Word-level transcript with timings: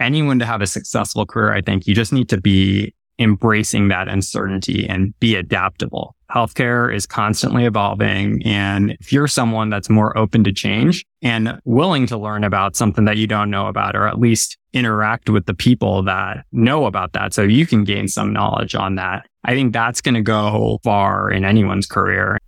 anyone 0.00 0.38
to 0.38 0.46
have 0.46 0.62
a 0.62 0.66
successful 0.66 1.26
career, 1.26 1.52
I 1.52 1.60
think 1.60 1.86
you 1.86 1.94
just 1.94 2.12
need 2.12 2.28
to 2.28 2.40
be 2.40 2.94
embracing 3.18 3.88
that 3.88 4.08
uncertainty 4.08 4.86
and 4.88 5.18
be 5.18 5.34
adaptable. 5.34 6.14
Healthcare 6.30 6.94
is 6.94 7.06
constantly 7.06 7.64
evolving. 7.64 8.42
And 8.44 8.92
if 9.00 9.12
you're 9.12 9.26
someone 9.26 9.70
that's 9.70 9.90
more 9.90 10.16
open 10.16 10.44
to 10.44 10.52
change 10.52 11.04
and 11.22 11.60
willing 11.64 12.06
to 12.06 12.18
learn 12.18 12.44
about 12.44 12.76
something 12.76 13.06
that 13.06 13.16
you 13.16 13.26
don't 13.26 13.50
know 13.50 13.66
about, 13.66 13.96
or 13.96 14.06
at 14.06 14.20
least 14.20 14.56
interact 14.72 15.30
with 15.30 15.46
the 15.46 15.54
people 15.54 16.02
that 16.04 16.44
know 16.52 16.84
about 16.84 17.12
that 17.14 17.32
so 17.32 17.42
you 17.42 17.66
can 17.66 17.82
gain 17.82 18.06
some 18.06 18.32
knowledge 18.32 18.74
on 18.74 18.94
that, 18.96 19.26
I 19.44 19.54
think 19.54 19.72
that's 19.72 20.00
going 20.00 20.14
to 20.14 20.22
go 20.22 20.78
far 20.84 21.30
in 21.30 21.44
anyone's 21.44 21.86
career. 21.86 22.38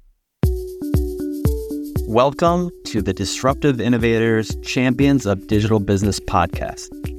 Welcome 2.06 2.70
to 2.86 3.00
the 3.00 3.12
Disruptive 3.12 3.80
Innovators 3.80 4.54
Champions 4.62 5.26
of 5.26 5.46
Digital 5.46 5.78
Business 5.78 6.18
podcast, 6.18 6.88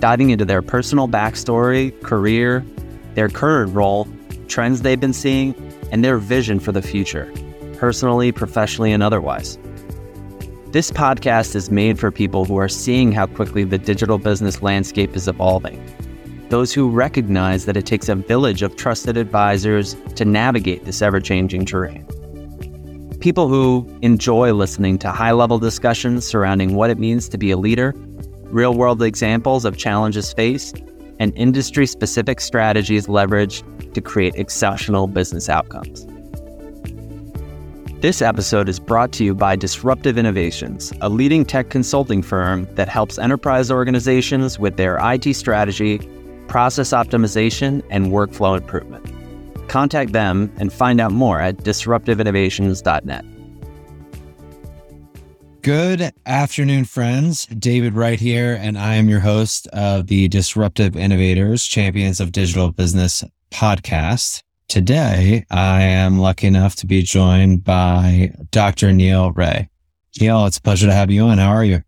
diving 0.00 0.30
into 0.30 0.44
their 0.44 0.62
personal 0.62 1.06
backstory, 1.06 1.98
career, 2.02 2.64
their 3.14 3.28
current 3.28 3.74
role, 3.74 4.08
trends 4.48 4.82
they've 4.82 5.00
been 5.00 5.12
seeing, 5.12 5.54
and 5.92 6.04
their 6.04 6.18
vision 6.18 6.58
for 6.58 6.72
the 6.72 6.82
future, 6.82 7.32
personally, 7.76 8.32
professionally, 8.32 8.92
and 8.92 9.02
otherwise. 9.02 9.58
This 10.68 10.90
podcast 10.90 11.54
is 11.54 11.70
made 11.70 11.98
for 11.98 12.10
people 12.10 12.44
who 12.44 12.56
are 12.56 12.68
seeing 12.68 13.12
how 13.12 13.26
quickly 13.26 13.64
the 13.64 13.78
digital 13.78 14.18
business 14.18 14.62
landscape 14.62 15.16
is 15.16 15.28
evolving. 15.28 15.84
Those 16.48 16.72
who 16.72 16.90
recognize 16.90 17.66
that 17.66 17.76
it 17.76 17.86
takes 17.86 18.08
a 18.08 18.14
village 18.14 18.62
of 18.62 18.76
trusted 18.76 19.16
advisors 19.16 19.96
to 20.16 20.24
navigate 20.24 20.84
this 20.84 21.02
ever 21.02 21.20
changing 21.20 21.64
terrain 21.64 22.06
people 23.20 23.48
who 23.48 23.86
enjoy 24.00 24.52
listening 24.54 24.98
to 24.98 25.10
high 25.12 25.32
level 25.32 25.58
discussions 25.58 26.26
surrounding 26.26 26.74
what 26.74 26.88
it 26.88 26.98
means 26.98 27.28
to 27.28 27.36
be 27.36 27.50
a 27.50 27.56
leader, 27.56 27.94
real 28.50 28.74
world 28.74 29.02
examples 29.02 29.64
of 29.64 29.76
challenges 29.76 30.32
faced, 30.32 30.82
and 31.18 31.36
industry 31.36 31.86
specific 31.86 32.40
strategies 32.40 33.06
leveraged 33.06 33.92
to 33.92 34.00
create 34.00 34.34
exceptional 34.36 35.06
business 35.06 35.48
outcomes. 35.48 36.06
This 38.00 38.22
episode 38.22 38.70
is 38.70 38.80
brought 38.80 39.12
to 39.12 39.24
you 39.24 39.34
by 39.34 39.56
Disruptive 39.56 40.16
Innovations, 40.16 40.90
a 41.02 41.10
leading 41.10 41.44
tech 41.44 41.68
consulting 41.68 42.22
firm 42.22 42.66
that 42.76 42.88
helps 42.88 43.18
enterprise 43.18 43.70
organizations 43.70 44.58
with 44.58 44.78
their 44.78 44.98
IT 45.02 45.34
strategy, 45.34 45.98
process 46.48 46.90
optimization, 46.90 47.82
and 47.90 48.06
workflow 48.06 48.56
improvement. 48.56 49.04
Contact 49.68 50.12
them 50.12 50.50
and 50.56 50.72
find 50.72 50.98
out 50.98 51.12
more 51.12 51.40
at 51.40 51.58
disruptiveinnovations.net. 51.58 53.24
Good 55.62 56.14
afternoon, 56.24 56.86
friends. 56.86 57.44
David 57.46 57.92
Wright 57.92 58.18
here, 58.18 58.54
and 58.54 58.78
I 58.78 58.94
am 58.94 59.10
your 59.10 59.20
host 59.20 59.66
of 59.74 60.06
the 60.06 60.26
Disruptive 60.26 60.96
Innovators 60.96 61.66
Champions 61.66 62.18
of 62.18 62.32
Digital 62.32 62.72
Business 62.72 63.22
podcast. 63.50 64.42
Today, 64.68 65.44
I 65.50 65.82
am 65.82 66.18
lucky 66.18 66.46
enough 66.46 66.76
to 66.76 66.86
be 66.86 67.02
joined 67.02 67.62
by 67.62 68.32
Dr. 68.52 68.90
Neil 68.94 69.32
Ray. 69.32 69.68
Neil, 70.18 70.46
it's 70.46 70.56
a 70.56 70.62
pleasure 70.62 70.86
to 70.86 70.94
have 70.94 71.10
you 71.10 71.24
on. 71.24 71.36
How 71.36 71.50
are 71.50 71.64
you? 71.64 71.82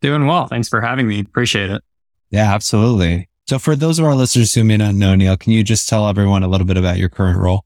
Doing 0.00 0.26
well. 0.26 0.46
Thanks 0.46 0.68
for 0.68 0.80
having 0.80 1.08
me. 1.08 1.18
Appreciate 1.18 1.70
it. 1.70 1.82
Yeah, 2.30 2.54
absolutely. 2.54 3.28
So 3.48 3.58
for 3.58 3.74
those 3.74 3.98
of 3.98 4.04
our 4.04 4.14
listeners 4.14 4.54
who 4.54 4.62
may 4.62 4.76
not 4.76 4.94
know, 4.94 5.16
Neil, 5.16 5.36
can 5.36 5.52
you 5.52 5.64
just 5.64 5.88
tell 5.88 6.06
everyone 6.08 6.44
a 6.44 6.48
little 6.48 6.68
bit 6.68 6.76
about 6.76 6.98
your 6.98 7.08
current 7.08 7.38
role? 7.40 7.64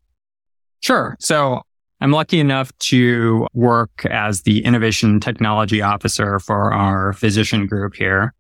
Sure. 0.81 1.15
So 1.21 1.61
I'm 2.03 2.11
lucky 2.11 2.41
enough 2.41 2.77
to 2.91 3.47
work 3.55 4.05
as 4.07 4.43
the 4.43 4.65
innovation 4.65 5.21
technology 5.21 5.83
officer 5.83 6.41
for 6.41 6.73
our 6.73 7.13
physician 7.13 7.69
group 7.69 7.95
here. 7.95 8.35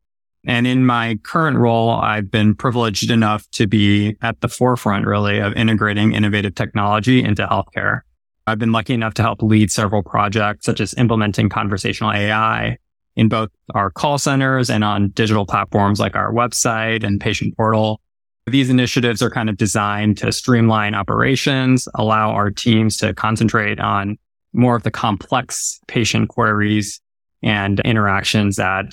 And 0.44 0.66
in 0.66 0.84
my 0.84 1.20
current 1.22 1.56
role, 1.56 1.90
I've 1.90 2.28
been 2.28 2.56
privileged 2.56 3.08
enough 3.08 3.48
to 3.52 3.68
be 3.68 4.16
at 4.20 4.40
the 4.40 4.48
forefront 4.48 5.06
really 5.06 5.38
of 5.38 5.52
integrating 5.52 6.12
innovative 6.12 6.56
technology 6.56 7.22
into 7.22 7.46
healthcare. 7.46 8.00
I've 8.48 8.58
been 8.58 8.72
lucky 8.72 8.94
enough 8.94 9.14
to 9.14 9.22
help 9.22 9.40
lead 9.44 9.70
several 9.70 10.02
projects 10.02 10.66
such 10.66 10.80
as 10.80 10.92
implementing 10.94 11.48
conversational 11.48 12.10
AI 12.10 12.78
in 13.14 13.28
both 13.28 13.50
our 13.76 13.92
call 13.92 14.18
centers 14.18 14.70
and 14.70 14.82
on 14.82 15.10
digital 15.10 15.46
platforms 15.46 16.00
like 16.00 16.16
our 16.16 16.32
website 16.32 17.04
and 17.04 17.20
patient 17.20 17.56
portal. 17.56 18.00
These 18.46 18.70
initiatives 18.70 19.22
are 19.22 19.30
kind 19.30 19.48
of 19.48 19.56
designed 19.56 20.18
to 20.18 20.32
streamline 20.32 20.94
operations, 20.94 21.86
allow 21.94 22.30
our 22.30 22.50
teams 22.50 22.96
to 22.98 23.14
concentrate 23.14 23.78
on 23.78 24.18
more 24.52 24.74
of 24.74 24.82
the 24.82 24.90
complex 24.90 25.80
patient 25.86 26.28
queries 26.28 27.00
and 27.42 27.80
interactions 27.80 28.56
that 28.56 28.86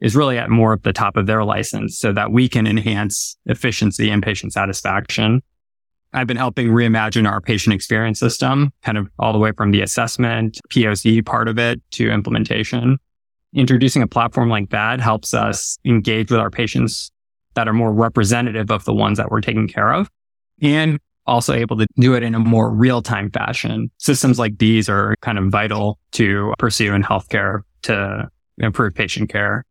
is 0.00 0.14
really 0.14 0.38
at 0.38 0.50
more 0.50 0.72
of 0.72 0.82
the 0.82 0.92
top 0.92 1.16
of 1.16 1.26
their 1.26 1.44
license 1.44 1.98
so 1.98 2.12
that 2.12 2.30
we 2.30 2.48
can 2.48 2.66
enhance 2.66 3.36
efficiency 3.46 4.10
and 4.10 4.22
patient 4.22 4.52
satisfaction. 4.52 5.42
I've 6.12 6.28
been 6.28 6.36
helping 6.36 6.68
reimagine 6.68 7.28
our 7.28 7.40
patient 7.40 7.74
experience 7.74 8.20
system, 8.20 8.72
kind 8.82 8.96
of 8.96 9.08
all 9.18 9.32
the 9.32 9.38
way 9.38 9.50
from 9.52 9.72
the 9.72 9.82
assessment, 9.82 10.60
POC 10.70 11.26
part 11.26 11.48
of 11.48 11.58
it 11.58 11.80
to 11.92 12.10
implementation 12.10 12.98
introducing 13.54 14.02
a 14.02 14.06
platform 14.06 14.48
like 14.48 14.70
that 14.70 15.00
helps 15.00 15.32
us 15.32 15.78
engage 15.84 16.30
with 16.30 16.40
our 16.40 16.50
patients 16.50 17.10
that 17.54 17.68
are 17.68 17.72
more 17.72 17.92
representative 17.92 18.70
of 18.70 18.84
the 18.84 18.94
ones 18.94 19.18
that 19.18 19.30
we're 19.30 19.40
taking 19.40 19.68
care 19.68 19.92
of 19.92 20.10
and 20.62 20.98
also 21.26 21.54
able 21.54 21.76
to 21.78 21.86
do 21.98 22.14
it 22.14 22.22
in 22.22 22.34
a 22.34 22.38
more 22.38 22.70
real 22.70 23.02
time 23.02 23.30
fashion. 23.30 23.90
Systems 23.98 24.38
like 24.38 24.58
these 24.58 24.88
are 24.88 25.14
kind 25.22 25.38
of 25.38 25.48
vital 25.48 25.98
to 26.12 26.52
pursue 26.58 26.92
in 26.92 27.02
healthcare 27.02 27.62
to 27.82 28.28
improve 28.58 28.94
patient 28.94 29.30
care. 29.30 29.64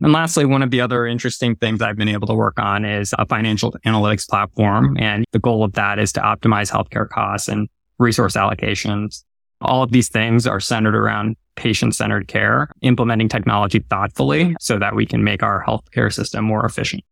And 0.00 0.12
lastly, 0.12 0.44
one 0.44 0.62
of 0.62 0.70
the 0.70 0.80
other 0.80 1.06
interesting 1.06 1.56
things 1.56 1.82
I've 1.82 1.96
been 1.96 2.08
able 2.08 2.28
to 2.28 2.34
work 2.34 2.58
on 2.60 2.84
is 2.84 3.14
a 3.18 3.26
financial 3.26 3.72
analytics 3.84 4.28
platform. 4.28 4.96
And 4.98 5.24
the 5.32 5.40
goal 5.40 5.64
of 5.64 5.72
that 5.72 5.98
is 5.98 6.12
to 6.12 6.20
optimize 6.20 6.70
healthcare 6.70 7.08
costs 7.08 7.48
and 7.48 7.68
resource 7.98 8.36
allocations. 8.36 9.24
All 9.60 9.82
of 9.82 9.90
these 9.90 10.08
things 10.08 10.46
are 10.46 10.60
centered 10.60 10.94
around 10.94 11.36
patient 11.56 11.96
centered 11.96 12.28
care, 12.28 12.70
implementing 12.82 13.28
technology 13.28 13.80
thoughtfully 13.90 14.54
so 14.60 14.78
that 14.78 14.94
we 14.94 15.04
can 15.04 15.24
make 15.24 15.42
our 15.42 15.64
healthcare 15.64 16.12
system 16.12 16.44
more 16.44 16.64
efficient. 16.64 17.02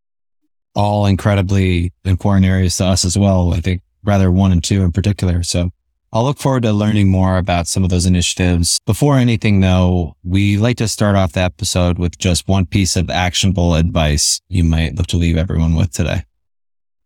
All 0.77 1.07
incredibly 1.07 1.93
important 2.05 2.47
areas 2.47 2.77
to 2.77 2.85
us 2.85 3.05
as 3.05 3.19
well. 3.19 3.55
I 3.55 3.61
think 3.61 3.83
rather 4.05 4.31
one 4.31 4.53
and 4.53 4.63
two 4.63 4.83
in 4.83 4.93
particular. 4.93 5.43
So 5.43 5.71
I'll 6.13 6.25
look 6.25 6.39
forward 6.39 6.63
to 6.63 6.73
learning 6.73 7.09
more 7.09 7.37
about 7.37 7.67
some 7.67 7.83
of 7.83 7.91
those 7.91 8.07
initiatives. 8.07 8.79
Before 8.87 9.17
anything 9.17 9.61
though, 9.61 10.17
we 10.23 10.57
like 10.57 10.77
to 10.77 10.89
start 10.89 11.17
off 11.17 11.33
the 11.33 11.41
episode 11.41 11.99
with 11.99 12.17
just 12.19 12.47
one 12.47 12.65
piece 12.67 12.97
of 12.97 13.11
actionable 13.11 13.75
advice 13.75 14.41
you 14.49 14.63
might 14.63 14.95
look 14.97 15.09
to 15.09 15.17
leave 15.17 15.37
everyone 15.37 15.75
with 15.75 15.91
today. 15.93 16.23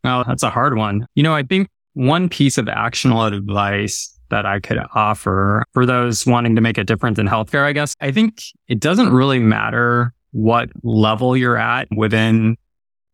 Well, 0.05 0.25
that's 0.27 0.43
a 0.43 0.51
hard 0.51 0.77
one. 0.77 1.07
You 1.15 1.23
know, 1.23 1.35
I 1.35 1.43
think 1.43 1.69
one 1.95 2.29
piece 2.29 2.59
of 2.59 2.69
actionable 2.69 3.25
advice 3.25 4.17
that 4.31 4.47
I 4.47 4.61
could 4.61 4.79
offer 4.95 5.65
for 5.73 5.85
those 5.85 6.25
wanting 6.27 6.55
to 6.55 6.61
make 6.61 6.79
a 6.79 6.85
difference 6.85 7.19
in 7.19 7.27
healthcare, 7.27 7.65
I 7.65 7.73
guess. 7.73 7.95
I 8.01 8.13
think 8.13 8.43
it 8.69 8.81
doesn't 8.81 9.13
really 9.13 9.41
matter 9.41 10.15
what 10.31 10.71
level 10.85 11.37
you're 11.37 11.57
at 11.57 11.89
within 11.91 12.57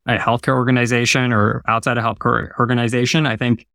a 0.07 0.17
healthcare 0.17 0.55
organization 0.55 1.33
or 1.33 1.63
outside 1.67 1.99
a 1.99 2.03
healthcare 2.03 2.51
organization. 2.59 3.27
I 3.27 3.37
think 3.37 3.67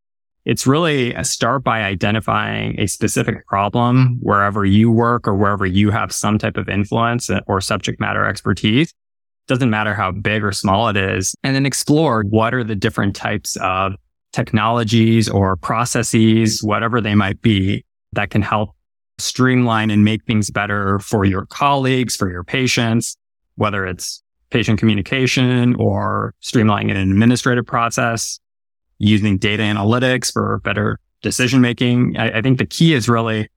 it's 0.45 0.65
really 0.65 1.13
a 1.13 1.23
start 1.23 1.63
by 1.63 1.81
identifying 1.83 2.79
a 2.79 2.87
specific 2.87 3.45
problem 3.45 4.17
wherever 4.21 4.65
you 4.65 4.89
work 4.89 5.27
or 5.27 5.35
wherever 5.35 5.65
you 5.65 5.91
have 5.91 6.11
some 6.11 6.37
type 6.39 6.57
of 6.57 6.67
influence 6.67 7.29
or 7.47 7.61
subject 7.61 7.99
matter 7.99 8.25
expertise. 8.25 8.93
Doesn't 9.47 9.69
matter 9.69 9.93
how 9.93 10.11
big 10.11 10.43
or 10.43 10.51
small 10.51 10.87
it 10.87 10.97
is. 10.97 11.35
And 11.43 11.55
then 11.55 11.65
explore 11.65 12.23
what 12.23 12.53
are 12.53 12.63
the 12.63 12.75
different 12.75 13.15
types 13.15 13.57
of 13.57 13.93
technologies 14.33 15.29
or 15.29 15.57
processes, 15.57 16.63
whatever 16.63 17.01
they 17.01 17.15
might 17.15 17.41
be, 17.41 17.85
that 18.13 18.29
can 18.29 18.41
help 18.41 18.71
streamline 19.19 19.91
and 19.91 20.03
make 20.03 20.23
things 20.25 20.49
better 20.49 20.99
for 20.99 21.25
your 21.25 21.45
colleagues, 21.47 22.15
for 22.15 22.29
your 22.31 22.43
patients, 22.43 23.15
whether 23.55 23.85
it's 23.85 24.23
patient 24.51 24.79
communication 24.79 25.75
or 25.75 26.33
streamlining 26.43 26.91
an 26.91 26.97
administrative 26.97 27.65
process, 27.65 28.39
using 28.99 29.37
data 29.37 29.63
analytics 29.63 30.31
for 30.31 30.59
better 30.63 30.99
decision 31.21 31.61
making. 31.61 32.15
I, 32.17 32.37
I 32.37 32.41
think 32.41 32.59
the 32.59 32.65
key 32.65 32.93
is 32.93 33.09
really 33.09 33.49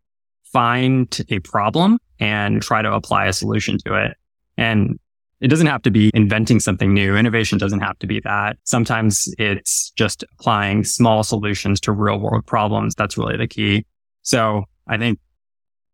find 0.45 1.21
a 1.29 1.41
problem 1.41 1.99
and 2.21 2.63
try 2.63 2.81
to 2.81 2.93
apply 2.93 3.27
a 3.27 3.33
solution 3.33 3.77
to 3.85 3.95
it. 3.95 4.17
And 4.57 4.99
it 5.41 5.49
doesn't 5.49 5.67
have 5.67 5.83
to 5.83 5.91
be 5.91 6.11
inventing 6.15 6.61
something 6.61 6.95
new. 6.95 7.17
Innovation 7.17 7.59
doesn't 7.59 7.81
have 7.81 7.99
to 7.99 8.07
be 8.07 8.21
that. 8.21 8.57
Sometimes 8.65 9.29
it's 9.37 9.91
just 9.91 10.25
applying 10.39 10.85
small 10.85 11.23
solutions 11.23 11.81
to 11.81 11.93
real 11.93 12.19
world 12.19 12.47
problems. 12.47 12.95
That's 12.95 13.19
really 13.19 13.37
the 13.37 13.49
key. 13.49 13.85
So 14.23 14.65
I 14.87 14.97
think 14.97 15.19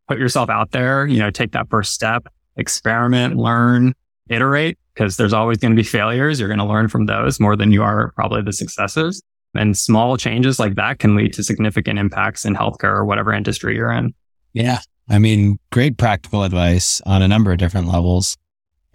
put 0.07 0.19
yourself 0.19 0.49
out 0.49 0.71
there, 0.71 1.07
you 1.07 1.19
know, 1.19 1.31
take 1.31 1.51
that 1.51 1.69
first 1.69 1.93
step, 1.93 2.27
experiment, 2.55 3.35
learn, 3.35 3.93
iterate, 4.31 4.77
because 4.93 5.17
there's 5.17 5.33
always 5.33 5.57
going 5.57 5.71
to 5.71 5.75
be 5.75 5.83
failures. 5.83 6.39
You're 6.39 6.49
going 6.49 6.59
to 6.59 6.65
learn 6.65 6.87
from 6.87 7.05
those 7.05 7.39
more 7.39 7.55
than 7.55 7.71
you 7.71 7.83
are 7.83 8.11
probably 8.13 8.41
the 8.41 8.53
successes. 8.53 9.21
And 9.53 9.77
small 9.77 10.17
changes 10.17 10.59
like 10.59 10.75
that 10.75 10.99
can 10.99 11.15
lead 11.15 11.33
to 11.33 11.43
significant 11.43 11.99
impacts 11.99 12.45
in 12.45 12.55
healthcare 12.55 12.93
or 12.93 13.05
whatever 13.05 13.33
industry 13.33 13.75
you're 13.75 13.91
in. 13.91 14.13
Yeah. 14.53 14.79
I 15.09 15.19
mean, 15.19 15.59
great 15.71 15.97
practical 15.97 16.43
advice 16.43 17.01
on 17.05 17.21
a 17.21 17.27
number 17.27 17.51
of 17.51 17.57
different 17.57 17.87
levels. 17.87 18.37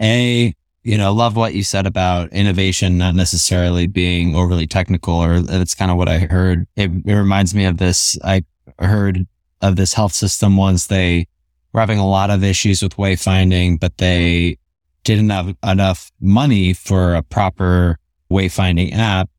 A, 0.00 0.54
you 0.82 0.96
know, 0.96 1.12
love 1.12 1.36
what 1.36 1.54
you 1.54 1.62
said 1.62 1.86
about 1.86 2.32
innovation 2.32 2.96
not 2.96 3.14
necessarily 3.14 3.86
being 3.86 4.34
overly 4.34 4.66
technical, 4.66 5.14
or 5.14 5.40
that's 5.40 5.74
kind 5.74 5.90
of 5.90 5.96
what 5.98 6.08
I 6.08 6.20
heard. 6.20 6.66
It, 6.76 6.90
it 7.04 7.14
reminds 7.14 7.54
me 7.54 7.66
of 7.66 7.76
this. 7.76 8.18
I 8.24 8.44
heard 8.78 9.26
of 9.60 9.76
this 9.76 9.92
health 9.92 10.12
system 10.12 10.56
once 10.56 10.86
they 10.86 11.26
were 11.72 11.80
having 11.80 11.98
a 11.98 12.08
lot 12.08 12.30
of 12.30 12.44
issues 12.44 12.82
with 12.82 12.96
wayfinding, 12.96 13.80
but 13.80 13.98
they 13.98 14.58
didn't 15.06 15.30
have 15.30 15.54
enough 15.64 16.10
money 16.20 16.72
for 16.72 17.14
a 17.14 17.22
proper 17.22 17.96
wayfinding 18.30 18.92
app. 18.92 19.30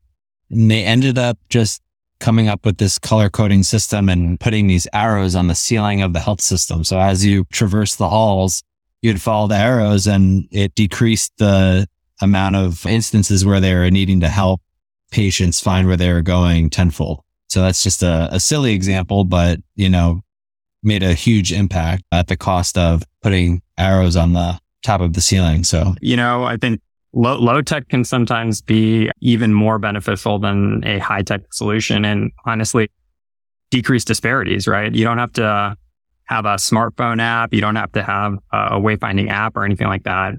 And 0.50 0.72
they 0.72 0.86
ended 0.86 1.18
up 1.18 1.38
just 1.50 1.82
coming 2.20 2.48
up 2.48 2.66
with 2.66 2.78
this 2.78 2.98
color 2.98 3.30
coding 3.30 3.64
system 3.64 4.08
and 4.08 4.40
putting 4.40 4.68
these 4.68 4.88
arrows 4.94 5.36
on 5.36 5.48
the 5.48 5.56
ceiling 5.56 6.02
of 6.02 6.14
the 6.14 6.22
health 6.22 6.42
system. 6.42 6.86
So 6.86 7.00
as 7.00 7.26
you 7.26 7.44
traverse 7.52 7.98
the 7.98 8.08
halls, 8.08 8.64
you'd 9.02 9.22
follow 9.22 9.48
the 9.48 9.58
arrows 9.58 10.08
and 10.08 10.48
it 10.52 10.74
decreased 10.74 11.34
the 11.38 11.86
amount 12.22 12.56
of 12.56 12.86
instances 12.86 13.46
where 13.46 13.60
they 13.60 13.76
were 13.76 13.92
needing 13.92 14.22
to 14.22 14.30
help 14.30 14.62
patients 15.12 15.60
find 15.60 15.86
where 15.86 15.98
they 15.98 16.12
were 16.12 16.22
going 16.22 16.70
tenfold. 16.70 17.20
So 17.50 17.62
that's 17.62 17.84
just 17.84 18.02
a, 18.04 18.30
a 18.32 18.40
silly 18.40 18.74
example, 18.74 19.26
but 19.26 19.60
you 19.76 19.90
know, 19.90 20.22
made 20.82 21.04
a 21.04 21.14
huge 21.14 21.52
impact 21.52 22.04
at 22.12 22.28
the 22.28 22.38
cost 22.38 22.78
of 22.78 23.04
putting 23.22 23.62
arrows 23.78 24.16
on 24.16 24.32
the 24.32 24.60
top 24.84 25.02
of 25.02 25.14
the 25.14 25.22
ceiling. 25.22 25.64
So, 25.64 25.96
you 26.02 26.16
know, 26.16 26.44
I 26.44 26.58
think 26.58 26.82
low, 27.14 27.38
low 27.38 27.62
tech 27.62 27.90
can 27.90 28.04
sometimes 28.04 28.62
be 28.62 29.10
even 29.22 29.54
more 29.54 29.80
beneficial 29.80 30.40
than 30.40 30.84
a 30.86 31.00
high 31.00 31.24
tech 31.24 31.42
solution. 31.52 32.06
And 32.06 32.32
honestly, 32.46 32.90
decrease 33.70 34.06
disparities, 34.06 34.68
right? 34.68 34.94
You 34.94 35.04
don't 35.04 35.18
have 35.18 35.34
to 35.34 35.76
have 36.26 36.46
a 36.46 36.56
smartphone 36.56 37.22
app. 37.22 37.54
You 37.54 37.62
don't 37.62 37.76
have 37.76 37.92
to 37.94 38.04
have 38.04 38.34
a 38.52 38.80
wayfinding 38.80 39.30
app 39.30 39.56
or 39.56 39.64
anything 39.64 39.88
like 39.88 40.04
that. 40.04 40.34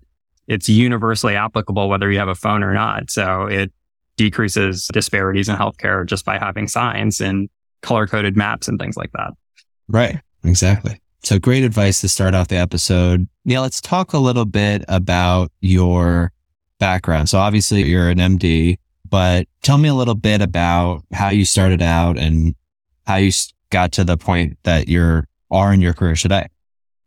It's 0.46 0.68
universally 0.68 1.34
applicable 1.34 1.88
whether 1.88 2.10
you 2.10 2.18
have 2.18 2.28
a 2.28 2.34
phone 2.34 2.62
or 2.62 2.72
not. 2.72 3.10
So 3.10 3.46
it 3.46 3.72
decreases 4.16 4.88
disparities 4.92 5.48
in 5.48 5.56
healthcare 5.56 6.06
just 6.06 6.24
by 6.24 6.38
having 6.38 6.68
signs 6.68 7.20
and 7.20 7.48
color 7.82 8.06
coded 8.06 8.36
maps 8.36 8.68
and 8.68 8.78
things 8.78 8.96
like 8.96 9.12
that. 9.12 9.30
Right. 9.88 10.20
Exactly. 10.44 11.00
So 11.22 11.38
great 11.38 11.64
advice 11.64 12.00
to 12.00 12.08
start 12.08 12.34
off 12.34 12.48
the 12.48 12.56
episode. 12.56 13.28
Neil, 13.44 13.62
let's 13.62 13.80
talk 13.80 14.12
a 14.12 14.18
little 14.18 14.44
bit 14.44 14.84
about 14.88 15.50
your 15.60 16.32
background. 16.78 17.28
So 17.28 17.38
obviously 17.38 17.84
you're 17.84 18.08
an 18.08 18.18
MD, 18.18 18.78
but 19.08 19.46
tell 19.62 19.78
me 19.78 19.88
a 19.88 19.94
little 19.94 20.14
bit 20.14 20.40
about 20.40 21.02
how 21.12 21.30
you 21.30 21.44
started 21.44 21.82
out 21.82 22.18
and 22.18 22.54
how 23.06 23.16
you 23.16 23.32
got 23.70 23.92
to 23.92 24.04
the 24.04 24.16
point 24.16 24.58
that 24.62 24.88
you 24.88 25.22
are 25.50 25.72
in 25.72 25.80
your 25.80 25.92
career 25.92 26.14
today. 26.14 26.46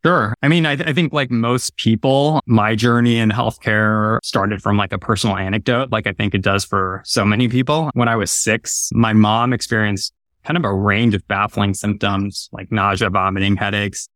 Sure. 0.04 0.34
I 0.42 0.48
mean, 0.48 0.66
I, 0.66 0.76
th- 0.76 0.90
I, 0.90 0.94
think 0.94 1.14
like 1.14 1.30
most 1.30 1.78
people, 1.78 2.42
my 2.48 2.76
journey 2.76 3.18
in 3.18 3.30
healthcare 3.30 4.18
started 4.24 4.62
from 4.62 4.76
like 4.76 4.92
a 4.94 4.98
personal 4.98 5.38
anecdote, 5.38 5.92
like 5.92 6.08
I 6.08 6.14
think 6.14 6.34
it 6.34 6.42
does 6.42 6.66
for 6.66 7.04
so 7.06 7.24
many 7.24 7.48
people. 7.48 7.92
When 7.94 8.08
I 8.08 8.16
was 8.16 8.32
six, 8.32 8.90
my 8.94 9.14
mom 9.14 9.54
experienced 9.54 10.12
kind 10.44 10.58
of 10.58 10.66
a 10.66 10.74
range 10.74 11.14
of 11.16 11.28
baffling 11.28 11.74
symptoms 11.74 12.50
like 12.52 12.72
nausea, 12.72 13.10
vomiting, 13.10 13.56
headaches. 13.56 14.08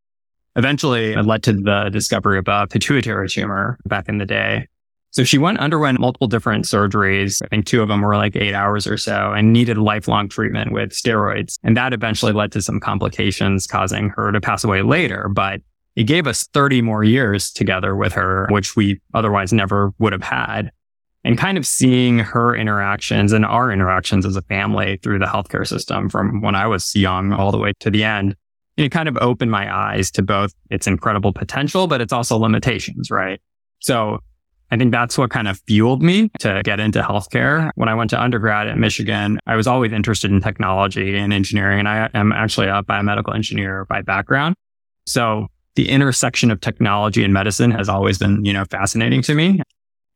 Eventually, 0.55 1.13
it 1.13 1.25
led 1.25 1.43
to 1.43 1.53
the 1.53 1.89
discovery 1.91 2.39
of 2.39 2.47
a 2.47 2.67
pituitary 2.67 3.27
tumor 3.27 3.77
back 3.85 4.07
in 4.07 4.17
the 4.17 4.25
day. 4.25 4.67
So 5.11 5.23
she 5.23 5.37
went, 5.37 5.59
underwent 5.59 5.99
multiple 5.99 6.27
different 6.27 6.65
surgeries. 6.65 7.41
I 7.41 7.47
think 7.47 7.65
two 7.65 7.81
of 7.81 7.87
them 7.87 8.01
were 8.01 8.17
like 8.17 8.35
eight 8.35 8.53
hours 8.53 8.85
or 8.85 8.97
so 8.97 9.31
and 9.31 9.53
needed 9.53 9.77
lifelong 9.77 10.27
treatment 10.27 10.73
with 10.73 10.91
steroids. 10.91 11.57
And 11.63 11.77
that 11.77 11.93
eventually 11.93 12.33
led 12.33 12.51
to 12.51 12.61
some 12.61 12.81
complications 12.81 13.65
causing 13.65 14.09
her 14.09 14.33
to 14.33 14.41
pass 14.41 14.65
away 14.65 14.81
later. 14.81 15.29
But 15.29 15.61
it 15.95 16.03
gave 16.03 16.27
us 16.27 16.47
30 16.47 16.81
more 16.81 17.03
years 17.05 17.51
together 17.51 17.95
with 17.95 18.11
her, 18.13 18.47
which 18.49 18.75
we 18.75 18.99
otherwise 19.13 19.53
never 19.53 19.93
would 19.99 20.11
have 20.11 20.23
had. 20.23 20.71
And 21.25 21.39
kind 21.39 21.57
of 21.57 21.65
seeing 21.65 22.19
her 22.19 22.55
interactions 22.55 23.33
and 23.33 23.43
our 23.45 23.71
interactions 23.71 24.27
as 24.27 24.35
a 24.35 24.43
family 24.43 24.99
through 25.01 25.17
the 25.17 25.25
healthcare 25.25 25.67
system 25.67 26.07
from 26.07 26.39
when 26.41 26.53
I 26.53 26.67
was 26.67 26.95
young 26.95 27.33
all 27.33 27.51
the 27.51 27.57
way 27.57 27.73
to 27.79 27.89
the 27.89 28.03
end, 28.03 28.35
it 28.77 28.89
kind 28.89 29.09
of 29.09 29.17
opened 29.17 29.49
my 29.49 29.75
eyes 29.75 30.11
to 30.11 30.21
both 30.21 30.53
its 30.69 30.85
incredible 30.85 31.33
potential, 31.33 31.87
but 31.87 31.99
its 31.99 32.13
also 32.13 32.37
limitations, 32.37 33.09
right? 33.09 33.41
So 33.79 34.19
I 34.69 34.77
think 34.77 34.91
that's 34.91 35.17
what 35.17 35.31
kind 35.31 35.47
of 35.47 35.59
fueled 35.65 36.03
me 36.03 36.29
to 36.39 36.61
get 36.63 36.79
into 36.79 37.01
healthcare. 37.01 37.71
When 37.73 37.89
I 37.89 37.95
went 37.95 38.11
to 38.11 38.21
undergrad 38.21 38.67
at 38.67 38.77
Michigan, 38.77 39.39
I 39.47 39.55
was 39.55 39.65
always 39.65 39.93
interested 39.93 40.29
in 40.29 40.41
technology 40.41 41.17
and 41.17 41.33
engineering, 41.33 41.79
and 41.79 41.87
I 41.87 42.09
am 42.13 42.33
actually 42.33 42.67
a 42.67 42.83
biomedical 42.83 43.33
engineer 43.33 43.85
by 43.85 44.03
background. 44.03 44.55
So 45.07 45.47
the 45.75 45.89
intersection 45.89 46.51
of 46.51 46.61
technology 46.61 47.23
and 47.23 47.33
medicine 47.33 47.71
has 47.71 47.89
always 47.89 48.17
been, 48.17 48.45
you 48.45 48.53
know, 48.53 48.65
fascinating 48.65 49.23
to 49.23 49.33
me. 49.33 49.61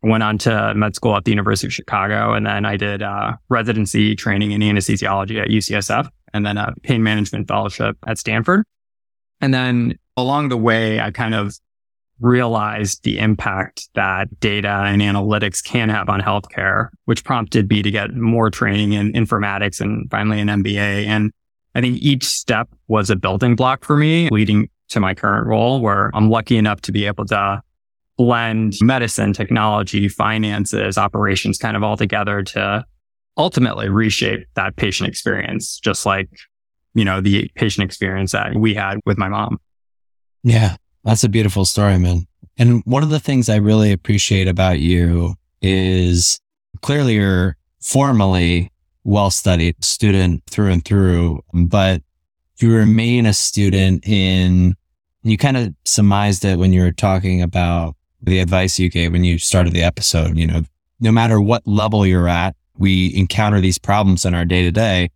Went 0.01 0.23
on 0.23 0.37
to 0.39 0.73
med 0.75 0.95
school 0.95 1.15
at 1.15 1.25
the 1.25 1.31
University 1.31 1.67
of 1.67 1.73
Chicago, 1.73 2.33
and 2.33 2.45
then 2.45 2.65
I 2.65 2.77
did 2.77 3.01
uh, 3.01 3.33
residency 3.49 4.15
training 4.15 4.51
in 4.51 4.61
anesthesiology 4.61 5.41
at 5.41 5.49
UCSF, 5.49 6.09
and 6.33 6.45
then 6.45 6.57
a 6.57 6.73
pain 6.83 7.03
management 7.03 7.47
fellowship 7.47 7.97
at 8.07 8.17
Stanford. 8.17 8.63
And 9.41 9.53
then 9.53 9.97
along 10.15 10.49
the 10.49 10.57
way, 10.57 10.99
I 10.99 11.11
kind 11.11 11.35
of 11.35 11.55
realized 12.19 13.03
the 13.03 13.17
impact 13.17 13.89
that 13.95 14.39
data 14.39 14.83
and 14.85 15.01
analytics 15.01 15.63
can 15.63 15.89
have 15.89 16.09
on 16.09 16.21
healthcare, 16.21 16.89
which 17.05 17.23
prompted 17.23 17.69
me 17.69 17.81
to 17.81 17.91
get 17.91 18.13
more 18.13 18.49
training 18.49 18.93
in 18.93 19.13
informatics 19.13 19.79
and 19.79 20.09
finally 20.11 20.39
an 20.39 20.47
MBA. 20.47 21.05
And 21.07 21.31
I 21.75 21.81
think 21.81 21.97
each 22.01 22.25
step 22.25 22.69
was 22.87 23.09
a 23.09 23.15
building 23.15 23.55
block 23.55 23.85
for 23.85 23.95
me 23.95 24.29
leading 24.29 24.69
to 24.89 24.99
my 24.99 25.13
current 25.13 25.47
role 25.47 25.79
where 25.79 26.11
I'm 26.13 26.29
lucky 26.29 26.57
enough 26.57 26.81
to 26.81 26.91
be 26.91 27.05
able 27.05 27.25
to 27.25 27.61
blend 28.19 28.75
medicine, 28.81 29.31
technology, 29.31 30.09
finances, 30.09 30.97
operations 30.97 31.57
kind 31.57 31.77
of 31.77 31.83
all 31.83 31.95
together 31.95 32.43
to 32.43 32.85
ultimately 33.37 33.87
reshape 33.87 34.45
that 34.55 34.75
patient 34.75 35.07
experience, 35.07 35.79
just 35.79 36.05
like, 36.05 36.29
you 36.93 37.05
know, 37.05 37.21
the 37.21 37.49
patient 37.55 37.85
experience 37.85 38.33
that 38.33 38.53
we 38.55 38.73
had 38.73 38.99
with 39.05 39.17
my 39.17 39.29
mom. 39.29 39.57
Yeah. 40.43 40.75
That's 41.05 41.23
a 41.23 41.29
beautiful 41.29 41.63
story, 41.63 41.97
man. 41.97 42.27
And 42.57 42.83
one 42.83 43.03
of 43.03 43.09
the 43.09 43.21
things 43.21 43.47
I 43.47 43.55
really 43.55 43.93
appreciate 43.93 44.49
about 44.49 44.79
you 44.79 45.35
is 45.61 46.41
clearly 46.81 47.15
you're 47.15 47.55
formally 47.81 48.69
well 49.05 49.31
studied 49.31 49.81
student 49.81 50.43
through 50.49 50.71
and 50.71 50.83
through, 50.83 51.39
but 51.53 52.01
you 52.57 52.75
remain 52.75 53.25
a 53.25 53.31
student 53.31 54.05
in, 54.05 54.75
you 55.23 55.37
kind 55.37 55.55
of 55.55 55.73
surmised 55.85 56.43
it 56.43 56.59
when 56.59 56.73
you 56.73 56.81
were 56.81 56.91
talking 56.91 57.41
about 57.41 57.95
the 58.21 58.39
advice 58.39 58.79
you 58.79 58.89
gave 58.89 59.11
when 59.11 59.23
you 59.23 59.37
started 59.37 59.73
the 59.73 59.83
episode. 59.83 60.37
You 60.37 60.47
know, 60.47 60.63
no 60.99 61.11
matter 61.11 61.39
what 61.39 61.65
level 61.65 62.05
you're 62.05 62.27
at, 62.27 62.55
we 62.77 63.15
encounter 63.15 63.61
these 63.61 63.77
problems 63.77 64.25
in 64.25 64.33
our 64.33 64.45
day 64.45 64.63
to 64.63 64.71
day 64.71 65.09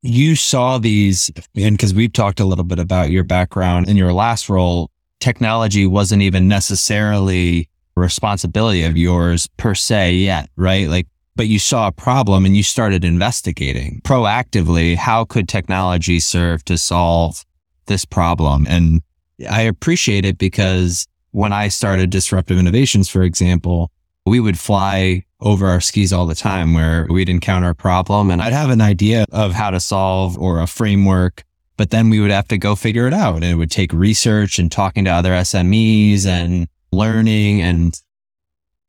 you 0.00 0.36
saw 0.36 0.78
these 0.78 1.28
and 1.56 1.76
because 1.76 1.92
we've 1.92 2.12
talked 2.12 2.38
a 2.38 2.44
little 2.44 2.64
bit 2.64 2.78
about 2.78 3.10
your 3.10 3.24
background 3.24 3.88
in 3.88 3.96
your 3.96 4.12
last 4.12 4.48
role 4.48 4.90
technology 5.20 5.86
wasn't 5.86 6.22
even 6.22 6.48
necessarily 6.48 7.68
a 7.96 8.00
responsibility 8.00 8.84
of 8.84 8.96
yours 8.96 9.48
per 9.56 9.74
se 9.74 10.14
yet, 10.14 10.48
right? 10.56 10.88
Like, 10.88 11.06
but 11.34 11.48
you 11.48 11.58
saw 11.58 11.88
a 11.88 11.92
problem 11.92 12.44
and 12.44 12.56
you 12.56 12.62
started 12.62 13.04
investigating 13.04 14.00
proactively. 14.04 14.96
How 14.96 15.24
could 15.24 15.48
technology 15.48 16.20
serve 16.20 16.64
to 16.66 16.78
solve 16.78 17.44
this 17.86 18.04
problem? 18.04 18.66
And 18.68 19.02
I 19.48 19.62
appreciate 19.62 20.24
it 20.24 20.38
because 20.38 21.06
when 21.32 21.52
I 21.52 21.68
started 21.68 22.10
disruptive 22.10 22.58
innovations, 22.58 23.08
for 23.08 23.22
example, 23.22 23.90
we 24.26 24.40
would 24.40 24.58
fly 24.58 25.24
over 25.40 25.66
our 25.66 25.80
skis 25.80 26.12
all 26.12 26.26
the 26.26 26.34
time 26.34 26.74
where 26.74 27.06
we'd 27.08 27.28
encounter 27.28 27.70
a 27.70 27.74
problem 27.74 28.30
and 28.30 28.42
I'd 28.42 28.52
have 28.52 28.70
an 28.70 28.80
idea 28.80 29.24
of 29.30 29.52
how 29.52 29.70
to 29.70 29.78
solve 29.78 30.36
or 30.36 30.60
a 30.60 30.66
framework 30.66 31.44
but 31.78 31.90
then 31.90 32.10
we 32.10 32.20
would 32.20 32.32
have 32.32 32.48
to 32.48 32.58
go 32.58 32.74
figure 32.74 33.06
it 33.06 33.14
out. 33.14 33.36
And 33.36 33.44
it 33.44 33.54
would 33.54 33.70
take 33.70 33.92
research 33.92 34.58
and 34.58 34.70
talking 34.70 35.06
to 35.06 35.10
other 35.10 35.30
SMEs 35.30 36.26
and 36.26 36.68
learning 36.90 37.62
and, 37.62 37.98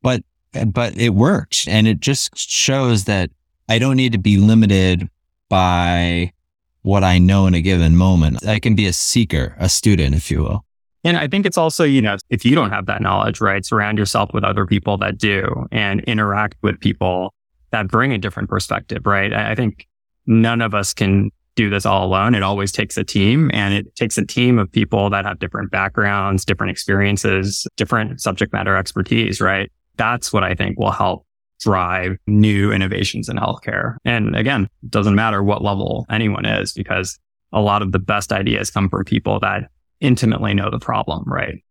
but, 0.02 0.24
but 0.66 0.98
it 0.98 1.14
worked. 1.14 1.68
And 1.68 1.88
it 1.88 2.00
just 2.00 2.36
shows 2.36 3.06
that 3.06 3.30
I 3.70 3.78
don't 3.78 3.96
need 3.96 4.12
to 4.14 4.18
be 4.18 4.38
limited 4.38 5.08
by 5.50 6.34
what 6.82 7.04
I 7.04 7.20
know 7.20 7.46
in 7.46 7.54
a 7.54 7.62
given 7.62 7.96
moment. 7.96 8.46
I 8.46 8.60
can 8.60 8.74
be 8.74 8.88
a 8.88 8.94
seeker, 8.94 9.56
a 9.60 9.70
student, 9.70 10.16
if 10.16 10.32
you 10.32 10.42
will. 10.42 10.66
And 11.04 11.18
I 11.18 11.28
think 11.28 11.46
it's 11.46 11.58
also, 11.58 11.84
you 11.84 12.02
know, 12.02 12.18
if 12.30 12.44
you 12.44 12.56
don't 12.56 12.72
have 12.72 12.86
that 12.88 13.02
knowledge, 13.02 13.40
right, 13.40 13.66
surround 13.66 13.98
yourself 13.98 14.32
with 14.34 14.44
other 14.44 14.66
people 14.66 14.98
that 14.98 15.18
do 15.18 15.68
and 15.72 16.02
interact 16.02 16.58
with 16.62 16.80
people 16.80 17.34
that 17.72 17.88
bring 17.88 18.12
a 18.12 18.18
different 18.18 18.50
perspective, 18.50 19.06
right? 19.06 19.32
I 19.32 19.56
think 19.56 19.88
none 20.26 20.62
of 20.62 20.74
us 20.74 20.94
can 20.94 21.32
do 21.56 21.70
this 21.70 21.86
all 21.86 22.06
alone. 22.06 22.36
It 22.36 22.44
always 22.44 22.72
takes 22.72 22.98
a 22.98 23.04
team 23.04 23.50
and 23.54 23.74
it 23.74 23.96
takes 23.96 24.18
a 24.18 24.26
team 24.26 24.58
of 24.60 24.72
people 24.72 25.10
that 25.10 25.26
have 25.26 25.40
different 25.40 25.72
backgrounds, 25.72 26.46
different 26.46 26.72
experiences, 26.72 27.68
different 27.76 28.22
subject 28.22 28.54
matter 28.54 28.76
expertise, 28.76 29.42
right? 29.42 29.72
That's 29.98 30.32
what 30.32 30.44
I 30.44 30.56
think 30.56 30.80
will 30.80 30.92
help 30.92 31.26
drive 31.60 32.18
new 32.28 32.72
innovations 32.72 33.28
in 33.28 33.38
healthcare. 33.38 33.98
And 34.06 34.36
again, 34.36 34.70
it 34.84 34.92
doesn't 34.92 35.16
matter 35.16 35.44
what 35.44 35.62
level 35.62 36.06
anyone 36.10 36.46
is 36.46 36.72
because 36.72 37.20
a 37.52 37.60
lot 37.60 37.82
of 37.82 37.92
the 37.92 38.00
best 38.00 38.32
ideas 38.32 38.72
come 38.72 38.90
from 38.90 39.04
people 39.04 39.40
that 39.42 39.70
intimately 40.02 40.54
know 40.54 40.70
the 40.70 40.80
problem, 40.80 41.24
right? 41.26 41.64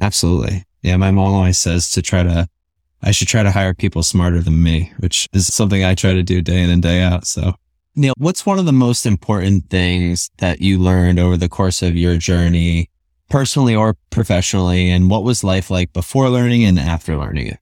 Absolutely. 0.00 0.64
Yeah. 0.82 0.96
My 0.96 1.10
mom 1.10 1.34
always 1.34 1.58
says 1.58 1.90
to 1.92 2.02
try 2.02 2.22
to, 2.22 2.48
I 3.02 3.10
should 3.10 3.28
try 3.28 3.42
to 3.42 3.50
hire 3.50 3.74
people 3.74 4.02
smarter 4.02 4.40
than 4.40 4.62
me, 4.62 4.92
which 4.98 5.28
is 5.32 5.46
something 5.46 5.84
I 5.84 5.94
try 5.94 6.14
to 6.14 6.22
do 6.22 6.40
day 6.40 6.62
in 6.62 6.70
and 6.70 6.82
day 6.82 7.02
out. 7.02 7.26
So 7.26 7.54
Neil, 7.96 8.14
what's 8.18 8.44
one 8.44 8.58
of 8.58 8.66
the 8.66 8.72
most 8.72 9.06
important 9.06 9.70
things 9.70 10.30
that 10.38 10.60
you 10.60 10.78
learned 10.78 11.20
over 11.20 11.36
the 11.36 11.48
course 11.48 11.80
of 11.80 11.96
your 11.96 12.16
journey, 12.16 12.90
personally 13.30 13.74
or 13.74 13.96
professionally? 14.10 14.90
And 14.90 15.08
what 15.08 15.22
was 15.22 15.44
life 15.44 15.70
like 15.70 15.92
before 15.92 16.28
learning 16.28 16.64
and 16.64 16.78
after 16.78 17.16
learning 17.16 17.46
it? 17.48 17.58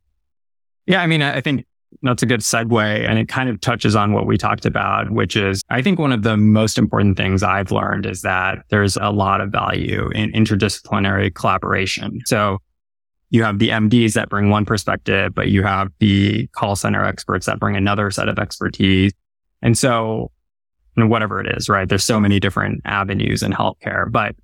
Yeah, 0.86 1.02
I 1.02 1.06
mean, 1.06 1.22
I 1.22 1.40
think 1.42 1.66
that's 2.02 2.22
a 2.22 2.26
good 2.26 2.40
segue 2.40 3.08
and 3.08 3.18
it 3.18 3.28
kind 3.28 3.48
of 3.48 3.60
touches 3.60 3.94
on 3.94 4.12
what 4.12 4.26
we 4.26 4.38
talked 4.38 4.64
about, 4.64 5.10
which 5.10 5.36
is 5.36 5.62
I 5.70 5.82
think 5.82 5.98
one 5.98 6.12
of 6.12 6.22
the 6.22 6.36
most 6.36 6.78
important 6.78 7.16
things 7.16 7.42
I've 7.42 7.70
learned 7.70 8.06
is 8.06 8.22
that 8.22 8.64
there's 8.70 8.96
a 8.96 9.10
lot 9.10 9.40
of 9.40 9.50
value 9.50 10.08
in 10.14 10.32
interdisciplinary 10.32 11.34
collaboration. 11.34 12.20
So 12.26 12.58
you 13.30 13.44
have 13.44 13.58
the 13.58 13.70
MDs 13.70 14.12
that 14.14 14.28
bring 14.28 14.50
one 14.50 14.64
perspective, 14.64 15.34
but 15.34 15.48
you 15.48 15.62
have 15.62 15.88
the 16.00 16.46
call 16.48 16.76
center 16.76 17.04
experts 17.04 17.46
that 17.46 17.58
bring 17.58 17.76
another 17.76 18.10
set 18.10 18.28
of 18.28 18.38
expertise. 18.38 19.12
And 19.62 19.76
so 19.76 20.30
whatever 20.96 21.40
it 21.40 21.56
is, 21.56 21.68
right? 21.68 21.88
There's 21.88 22.04
so 22.04 22.20
many 22.20 22.38
different 22.38 22.82
avenues 22.84 23.42
in 23.42 23.52
healthcare, 23.52 24.10
but 24.10 24.36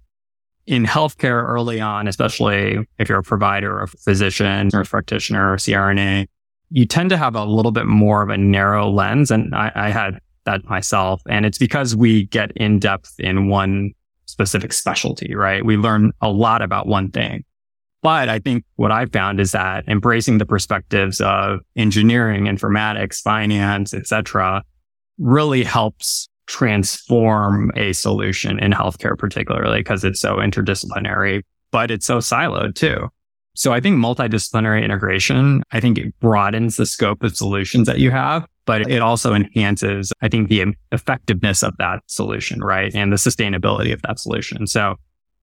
in 0.66 0.84
healthcare 0.84 1.46
early 1.46 1.80
on, 1.80 2.08
especially 2.08 2.78
if 2.98 3.08
you're 3.08 3.18
a 3.18 3.22
provider 3.22 3.78
or 3.78 3.82
a 3.84 3.88
physician 3.88 4.70
a 4.72 4.84
practitioner 4.84 5.52
or 5.52 5.56
CRNA, 5.56 6.26
you 6.70 6.86
tend 6.86 7.10
to 7.10 7.16
have 7.16 7.34
a 7.34 7.44
little 7.44 7.72
bit 7.72 7.86
more 7.86 8.22
of 8.22 8.28
a 8.28 8.36
narrow 8.36 8.90
lens. 8.90 9.30
And 9.30 9.54
I, 9.54 9.72
I 9.74 9.90
had 9.90 10.18
that 10.44 10.64
myself. 10.64 11.22
And 11.28 11.46
it's 11.46 11.58
because 11.58 11.96
we 11.96 12.26
get 12.26 12.52
in 12.52 12.78
depth 12.78 13.14
in 13.18 13.48
one 13.48 13.92
specific 14.26 14.72
specialty, 14.72 15.34
right? 15.34 15.64
We 15.64 15.76
learn 15.76 16.12
a 16.20 16.30
lot 16.30 16.62
about 16.62 16.86
one 16.86 17.10
thing. 17.10 17.44
But 18.02 18.28
I 18.28 18.38
think 18.38 18.64
what 18.76 18.92
I 18.92 19.06
found 19.06 19.40
is 19.40 19.52
that 19.52 19.84
embracing 19.88 20.38
the 20.38 20.46
perspectives 20.46 21.20
of 21.20 21.60
engineering, 21.76 22.44
informatics, 22.44 23.20
finance, 23.20 23.92
etc., 23.92 24.62
really 25.18 25.64
helps 25.64 26.28
transform 26.46 27.72
a 27.76 27.92
solution 27.92 28.58
in 28.58 28.72
healthcare, 28.72 29.18
particularly 29.18 29.80
because 29.80 30.04
it's 30.04 30.20
so 30.20 30.36
interdisciplinary, 30.36 31.42
but 31.72 31.90
it's 31.90 32.06
so 32.06 32.18
siloed 32.18 32.74
too. 32.74 33.08
So 33.58 33.72
I 33.72 33.80
think 33.80 33.96
multidisciplinary 33.96 34.84
integration, 34.84 35.64
I 35.72 35.80
think 35.80 35.98
it 35.98 36.16
broadens 36.20 36.76
the 36.76 36.86
scope 36.86 37.24
of 37.24 37.36
solutions 37.36 37.88
that 37.88 37.98
you 37.98 38.12
have, 38.12 38.46
but 38.66 38.88
it 38.88 39.02
also 39.02 39.34
enhances, 39.34 40.12
I 40.22 40.28
think, 40.28 40.48
the 40.48 40.76
effectiveness 40.92 41.64
of 41.64 41.76
that 41.78 42.04
solution, 42.06 42.60
right? 42.60 42.94
And 42.94 43.12
the 43.12 43.16
sustainability 43.16 43.92
of 43.92 44.00
that 44.02 44.20
solution. 44.20 44.68
So 44.68 44.94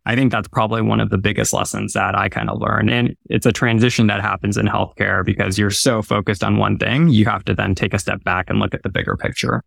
I 0.05 0.15
think 0.15 0.31
that's 0.31 0.47
probably 0.47 0.81
one 0.81 1.01
of 1.01 1.09
the 1.09 1.17
biggest 1.17 1.51
lessons 1.51 1.91
that 1.91 2.17
I 2.17 2.29
kind 2.29 2.49
of 2.49 2.61
learned. 2.61 2.89
And 2.89 3.17
it's 3.29 3.45
a 3.45 3.51
transition 3.51 4.07
that 4.07 4.21
happens 4.21 4.55
in 4.55 4.65
healthcare 4.65 5.25
because 5.25 5.59
you're 5.59 5.69
so 5.69 6.01
focused 6.01 6.41
on 6.41 6.55
one 6.55 6.77
thing. 6.77 7.09
You 7.09 7.25
have 7.25 7.43
to 7.43 7.53
then 7.53 7.75
take 7.75 7.93
a 7.93 7.99
step 7.99 8.23
back 8.23 8.49
and 8.49 8.59
look 8.59 8.73
at 8.73 8.83
the 8.83 8.89
bigger 8.89 9.17
picture. 9.17 9.61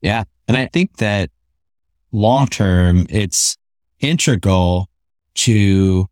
Yeah. 0.00 0.24
And 0.48 0.56
I 0.56 0.66
think 0.66 0.96
that 0.96 1.30
long 2.10 2.48
term, 2.48 3.06
it's 3.10 3.56
integral 4.00 4.88
to 5.34 6.08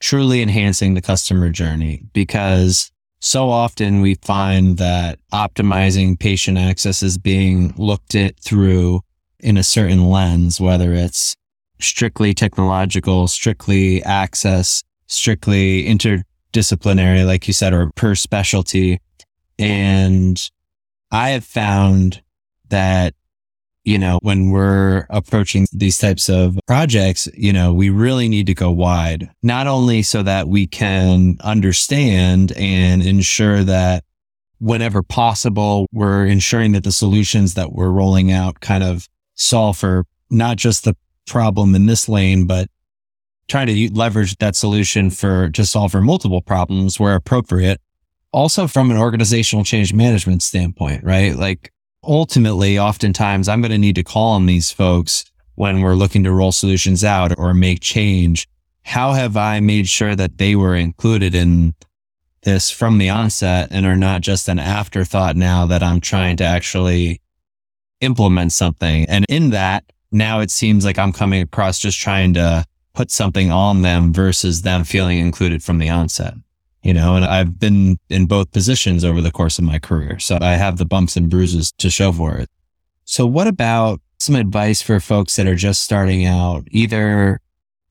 truly 0.00 0.42
enhancing 0.42 0.94
the 0.94 1.02
customer 1.02 1.50
journey 1.50 2.02
because 2.12 2.90
so 3.20 3.50
often 3.50 4.00
we 4.00 4.14
find 4.16 4.78
that 4.78 5.18
optimizing 5.32 6.18
patient 6.18 6.58
access 6.58 7.02
is 7.02 7.18
being 7.18 7.74
looked 7.76 8.14
at 8.14 8.38
through 8.38 9.00
in 9.40 9.56
a 9.56 9.62
certain 9.62 10.08
lens, 10.08 10.60
whether 10.60 10.92
it's 10.92 11.36
strictly 11.80 12.34
technological, 12.34 13.28
strictly 13.28 14.02
access, 14.04 14.82
strictly 15.06 15.84
interdisciplinary, 15.84 17.26
like 17.26 17.46
you 17.46 17.54
said, 17.54 17.72
or 17.72 17.90
per 17.96 18.14
specialty. 18.14 18.98
And 19.58 20.50
I 21.10 21.30
have 21.30 21.44
found 21.44 22.22
that 22.68 23.14
you 23.86 23.98
know, 23.98 24.18
when 24.20 24.50
we're 24.50 25.06
approaching 25.10 25.64
these 25.72 25.96
types 25.96 26.28
of 26.28 26.58
projects, 26.66 27.28
you 27.34 27.52
know, 27.52 27.72
we 27.72 27.88
really 27.88 28.28
need 28.28 28.46
to 28.46 28.54
go 28.54 28.68
wide, 28.68 29.30
not 29.44 29.68
only 29.68 30.02
so 30.02 30.24
that 30.24 30.48
we 30.48 30.66
can 30.66 31.36
understand 31.40 32.52
and 32.56 33.00
ensure 33.06 33.62
that 33.62 34.02
whenever 34.58 35.04
possible, 35.04 35.86
we're 35.92 36.26
ensuring 36.26 36.72
that 36.72 36.82
the 36.82 36.90
solutions 36.90 37.54
that 37.54 37.72
we're 37.72 37.90
rolling 37.90 38.32
out 38.32 38.58
kind 38.58 38.82
of 38.82 39.06
solve 39.34 39.78
for 39.78 40.04
not 40.30 40.56
just 40.56 40.84
the 40.84 40.96
problem 41.28 41.76
in 41.76 41.86
this 41.86 42.08
lane, 42.08 42.44
but 42.44 42.68
trying 43.46 43.68
to 43.68 43.94
leverage 43.94 44.36
that 44.38 44.56
solution 44.56 45.10
for 45.10 45.48
to 45.50 45.64
solve 45.64 45.92
for 45.92 46.00
multiple 46.00 46.42
problems 46.42 46.98
where 46.98 47.14
appropriate. 47.14 47.80
Also 48.32 48.66
from 48.66 48.90
an 48.90 48.96
organizational 48.96 49.64
change 49.64 49.94
management 49.94 50.42
standpoint, 50.42 51.04
right? 51.04 51.36
Like 51.36 51.72
ultimately, 52.06 52.78
oftentimes 52.78 53.48
I'm 53.48 53.60
going 53.60 53.70
to 53.70 53.78
need 53.78 53.96
to 53.96 54.04
call 54.04 54.32
on 54.32 54.46
these 54.46 54.70
folks 54.70 55.24
when 55.54 55.80
we're 55.80 55.94
looking 55.94 56.24
to 56.24 56.32
roll 56.32 56.52
solutions 56.52 57.04
out 57.04 57.36
or 57.38 57.54
make 57.54 57.80
change. 57.80 58.48
How 58.82 59.12
have 59.12 59.36
I 59.36 59.60
made 59.60 59.88
sure 59.88 60.14
that 60.14 60.38
they 60.38 60.54
were 60.54 60.76
included 60.76 61.34
in 61.34 61.74
this 62.42 62.70
from 62.70 62.98
the 62.98 63.08
onset 63.08 63.68
and 63.72 63.84
are 63.84 63.96
not 63.96 64.20
just 64.20 64.48
an 64.48 64.58
afterthought 64.58 65.34
now 65.34 65.66
that 65.66 65.82
I'm 65.82 66.00
trying 66.00 66.36
to 66.36 66.44
actually 66.44 67.20
implement 68.00 68.52
something? 68.52 69.06
And 69.06 69.24
in 69.28 69.50
that, 69.50 69.84
now 70.12 70.40
it 70.40 70.50
seems 70.50 70.84
like 70.84 70.98
I'm 70.98 71.12
coming 71.12 71.42
across 71.42 71.78
just 71.78 71.98
trying 71.98 72.34
to 72.34 72.64
put 72.94 73.10
something 73.10 73.50
on 73.50 73.82
them 73.82 74.12
versus 74.12 74.62
them 74.62 74.84
feeling 74.84 75.18
included 75.18 75.62
from 75.62 75.78
the 75.78 75.90
onset 75.90 76.34
you 76.86 76.94
know, 76.94 77.16
and 77.16 77.24
I've 77.24 77.58
been 77.58 77.98
in 78.10 78.26
both 78.26 78.52
positions 78.52 79.04
over 79.04 79.20
the 79.20 79.32
course 79.32 79.58
of 79.58 79.64
my 79.64 79.80
career. 79.80 80.20
So 80.20 80.38
I 80.40 80.52
have 80.52 80.76
the 80.76 80.84
bumps 80.84 81.16
and 81.16 81.28
bruises 81.28 81.72
to 81.78 81.90
show 81.90 82.12
for 82.12 82.36
it. 82.36 82.48
So 83.04 83.26
what 83.26 83.48
about 83.48 84.00
some 84.20 84.36
advice 84.36 84.82
for 84.82 85.00
folks 85.00 85.34
that 85.34 85.48
are 85.48 85.56
just 85.56 85.82
starting 85.82 86.26
out, 86.26 86.62
either, 86.70 87.40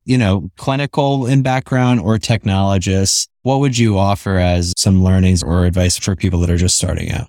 you 0.06 0.18
know, 0.18 0.50
clinical 0.56 1.25
in 1.25 1.42
background 1.42 2.00
or 2.00 2.18
technologists? 2.18 3.28
What 3.42 3.60
would 3.60 3.78
you 3.78 3.98
offer 3.98 4.38
as 4.38 4.74
some 4.78 5.04
learnings 5.04 5.44
or 5.44 5.66
advice 5.66 5.98
for 5.98 6.16
people 6.16 6.40
that 6.40 6.50
are 6.50 6.56
just 6.56 6.78
starting 6.78 7.12
out? 7.12 7.28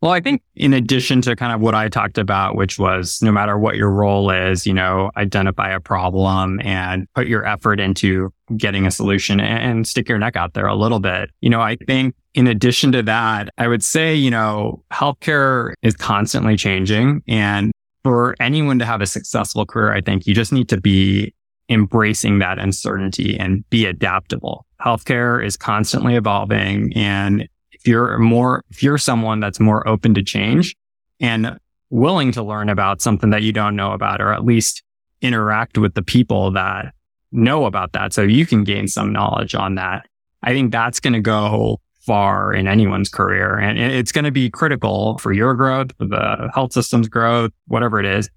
Well, 0.00 0.12
I 0.12 0.20
think 0.20 0.42
in 0.54 0.74
addition 0.74 1.20
to 1.22 1.34
kind 1.34 1.52
of 1.52 1.60
what 1.60 1.74
I 1.74 1.88
talked 1.88 2.18
about, 2.18 2.54
which 2.54 2.78
was 2.78 3.20
no 3.20 3.32
matter 3.32 3.58
what 3.58 3.74
your 3.74 3.90
role 3.90 4.30
is, 4.30 4.64
you 4.64 4.72
know, 4.72 5.10
identify 5.16 5.70
a 5.70 5.80
problem 5.80 6.60
and 6.62 7.08
put 7.14 7.26
your 7.26 7.44
effort 7.44 7.80
into 7.80 8.32
getting 8.56 8.86
a 8.86 8.92
solution 8.92 9.40
and 9.40 9.88
stick 9.88 10.08
your 10.08 10.18
neck 10.18 10.36
out 10.36 10.54
there 10.54 10.66
a 10.66 10.76
little 10.76 11.00
bit. 11.00 11.30
You 11.40 11.50
know, 11.50 11.60
I 11.60 11.76
think 11.86 12.14
in 12.34 12.46
addition 12.46 12.92
to 12.92 13.02
that, 13.02 13.48
I 13.58 13.66
would 13.66 13.82
say, 13.82 14.14
you 14.14 14.30
know, 14.30 14.84
healthcare 14.92 15.72
is 15.82 15.96
constantly 15.96 16.56
changing. 16.56 17.22
And 17.26 17.72
for 18.04 18.36
anyone 18.38 18.78
to 18.78 18.84
have 18.84 19.00
a 19.00 19.06
successful 19.06 19.66
career, 19.66 19.92
I 19.92 20.00
think 20.00 20.28
you 20.28 20.34
just 20.34 20.52
need 20.52 20.68
to 20.68 20.80
be 20.80 21.34
embracing 21.68 22.38
that 22.38 22.60
uncertainty 22.60 23.36
and 23.36 23.68
be 23.68 23.84
adaptable. 23.84 24.64
Healthcare 24.80 25.44
is 25.44 25.56
constantly 25.56 26.14
evolving 26.14 26.92
and 26.94 27.48
if 27.78 27.86
you're 27.86 28.18
more, 28.18 28.62
if 28.70 28.82
you're 28.82 28.98
someone 28.98 29.40
that's 29.40 29.60
more 29.60 29.86
open 29.86 30.14
to 30.14 30.22
change 30.22 30.76
and 31.20 31.58
willing 31.90 32.32
to 32.32 32.42
learn 32.42 32.68
about 32.68 33.00
something 33.00 33.30
that 33.30 33.42
you 33.42 33.52
don't 33.52 33.76
know 33.76 33.92
about, 33.92 34.20
or 34.20 34.32
at 34.32 34.44
least 34.44 34.82
interact 35.20 35.78
with 35.78 35.94
the 35.94 36.02
people 36.02 36.50
that 36.52 36.92
know 37.32 37.64
about 37.66 37.92
that 37.92 38.12
so 38.12 38.22
you 38.22 38.46
can 38.46 38.64
gain 38.64 38.88
some 38.88 39.12
knowledge 39.12 39.54
on 39.54 39.74
that. 39.76 40.06
I 40.42 40.52
think 40.52 40.72
that's 40.72 41.00
going 41.00 41.14
to 41.14 41.20
go 41.20 41.80
far 42.00 42.54
in 42.54 42.66
anyone's 42.66 43.10
career 43.10 43.58
and 43.58 43.78
it's 43.78 44.12
going 44.12 44.24
to 44.24 44.30
be 44.30 44.48
critical 44.48 45.18
for 45.18 45.32
your 45.32 45.54
growth, 45.54 45.94
for 45.98 46.06
the 46.06 46.50
health 46.54 46.72
system's 46.72 47.08
growth, 47.08 47.50
whatever 47.66 48.00
it 48.00 48.06
is. 48.06 48.30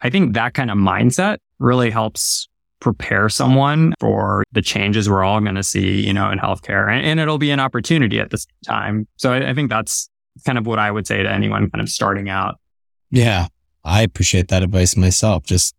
I 0.00 0.10
think 0.10 0.34
that 0.34 0.54
kind 0.54 0.70
of 0.70 0.78
mindset 0.78 1.38
really 1.58 1.90
helps 1.90 2.48
prepare 2.80 3.28
someone 3.28 3.94
for 4.00 4.44
the 4.52 4.62
changes 4.62 5.08
we're 5.08 5.24
all 5.24 5.40
going 5.40 5.54
to 5.54 5.62
see, 5.62 6.06
you 6.06 6.12
know, 6.12 6.30
in 6.30 6.38
healthcare. 6.38 6.90
And, 6.90 7.04
and, 7.04 7.20
it'll 7.20 7.38
be 7.38 7.50
an 7.50 7.60
opportunity 7.60 8.20
at 8.20 8.30
this 8.30 8.46
time. 8.64 9.08
So 9.16 9.32
I, 9.32 9.50
I 9.50 9.54
think 9.54 9.70
that's 9.70 10.08
kind 10.46 10.58
of 10.58 10.66
what 10.66 10.78
I 10.78 10.90
would 10.90 11.06
say 11.06 11.22
to 11.22 11.30
anyone 11.30 11.70
kind 11.70 11.82
of 11.82 11.88
starting 11.88 12.28
out. 12.28 12.58
Yeah. 13.10 13.48
I 13.84 14.02
appreciate 14.02 14.48
that 14.48 14.62
advice 14.62 14.96
myself. 14.96 15.44
Just 15.44 15.74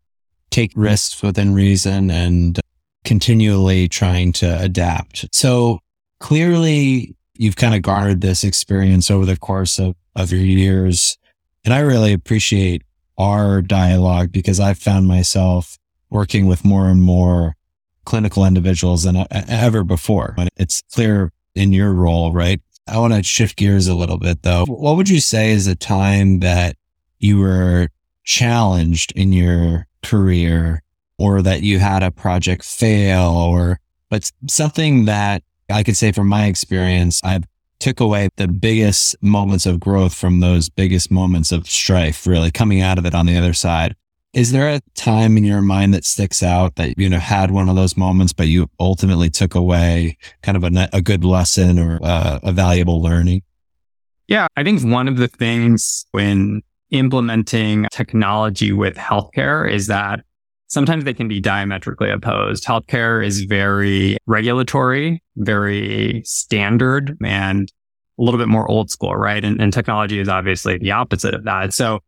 take 0.49 0.71
risks 0.75 1.21
within 1.21 1.53
reason 1.53 2.09
and 2.09 2.59
continually 3.05 3.87
trying 3.87 4.33
to 4.33 4.61
adapt. 4.61 5.33
So 5.33 5.79
clearly 6.19 7.15
you've 7.35 7.55
kind 7.55 7.73
of 7.73 7.81
garnered 7.81 8.21
this 8.21 8.43
experience 8.43 9.09
over 9.09 9.25
the 9.25 9.37
course 9.37 9.79
of, 9.79 9.95
of 10.15 10.31
your 10.31 10.41
years. 10.41 11.17
And 11.63 11.73
I 11.73 11.79
really 11.79 12.13
appreciate 12.13 12.83
our 13.17 13.61
dialogue 13.61 14.31
because 14.31 14.59
I've 14.59 14.77
found 14.77 15.07
myself 15.07 15.78
working 16.09 16.47
with 16.47 16.65
more 16.65 16.87
and 16.89 17.01
more 17.01 17.55
clinical 18.05 18.45
individuals 18.45 19.03
than 19.03 19.25
ever 19.31 19.83
before. 19.83 20.35
It's 20.57 20.81
clear 20.91 21.31
in 21.55 21.73
your 21.73 21.93
role, 21.93 22.33
right? 22.33 22.61
I 22.87 22.97
want 22.97 23.13
to 23.13 23.21
shift 23.23 23.55
gears 23.57 23.87
a 23.87 23.95
little 23.95 24.17
bit 24.17 24.41
though. 24.41 24.65
What 24.65 24.95
would 24.95 25.09
you 25.09 25.19
say 25.19 25.51
is 25.51 25.67
a 25.67 25.75
time 25.75 26.39
that 26.39 26.75
you 27.19 27.39
were 27.39 27.89
challenged 28.23 29.11
in 29.15 29.31
your 29.33 29.87
career 30.01 30.81
or 31.17 31.41
that 31.41 31.61
you 31.61 31.79
had 31.79 32.01
a 32.01 32.11
project 32.11 32.63
fail 32.63 33.29
or, 33.29 33.79
but 34.09 34.31
something 34.47 35.05
that 35.05 35.43
I 35.69 35.83
could 35.83 35.97
say 35.97 36.11
from 36.11 36.27
my 36.27 36.45
experience, 36.45 37.21
I've 37.23 37.43
took 37.79 37.99
away 37.99 38.29
the 38.35 38.47
biggest 38.47 39.15
moments 39.21 39.65
of 39.65 39.79
growth 39.79 40.13
from 40.13 40.39
those 40.39 40.69
biggest 40.69 41.11
moments 41.11 41.51
of 41.51 41.67
strife, 41.67 42.27
really 42.27 42.51
coming 42.51 42.81
out 42.81 42.97
of 42.97 43.05
it 43.05 43.15
on 43.15 43.25
the 43.25 43.37
other 43.37 43.53
side. 43.53 43.95
Is 44.33 44.51
there 44.51 44.69
a 44.69 44.79
time 44.95 45.37
in 45.37 45.43
your 45.43 45.61
mind 45.61 45.93
that 45.95 46.05
sticks 46.05 46.43
out 46.43 46.75
that, 46.75 46.97
you 46.99 47.09
know, 47.09 47.17
had 47.17 47.49
one 47.49 47.67
of 47.67 47.75
those 47.75 47.97
moments, 47.97 48.31
but 48.31 48.47
you 48.47 48.69
ultimately 48.79 49.29
took 49.29 49.55
away 49.55 50.17
kind 50.43 50.55
of 50.55 50.63
a, 50.63 50.89
a 50.93 51.01
good 51.01 51.23
lesson 51.23 51.79
or 51.79 51.99
uh, 52.03 52.39
a 52.43 52.51
valuable 52.51 53.01
learning? 53.01 53.41
Yeah, 54.27 54.45
I 54.55 54.63
think 54.63 54.83
one 54.83 55.07
of 55.07 55.17
the 55.17 55.27
things 55.27 56.05
when 56.11 56.61
implementing 56.91 57.87
technology 57.91 58.71
with 58.71 58.95
healthcare 58.95 59.71
is 59.71 59.87
that 59.87 60.21
sometimes 60.67 61.03
they 61.03 61.13
can 61.13 61.27
be 61.27 61.39
diametrically 61.39 62.11
opposed. 62.11 62.65
Healthcare 62.65 63.25
is 63.25 63.41
very 63.41 64.17
regulatory, 64.27 65.23
very 65.37 66.21
standard, 66.23 67.17
and 67.23 67.71
a 68.19 68.23
little 68.23 68.37
bit 68.37 68.47
more 68.47 68.69
old 68.69 68.91
school, 68.91 69.15
right? 69.15 69.43
And, 69.43 69.59
and, 69.61 69.73
technology 69.73 70.19
is 70.19 70.27
obviously 70.27 70.77
the 70.77 70.91
opposite 70.91 71.33
of 71.33 71.45
that. 71.45 71.73
So 71.73 71.99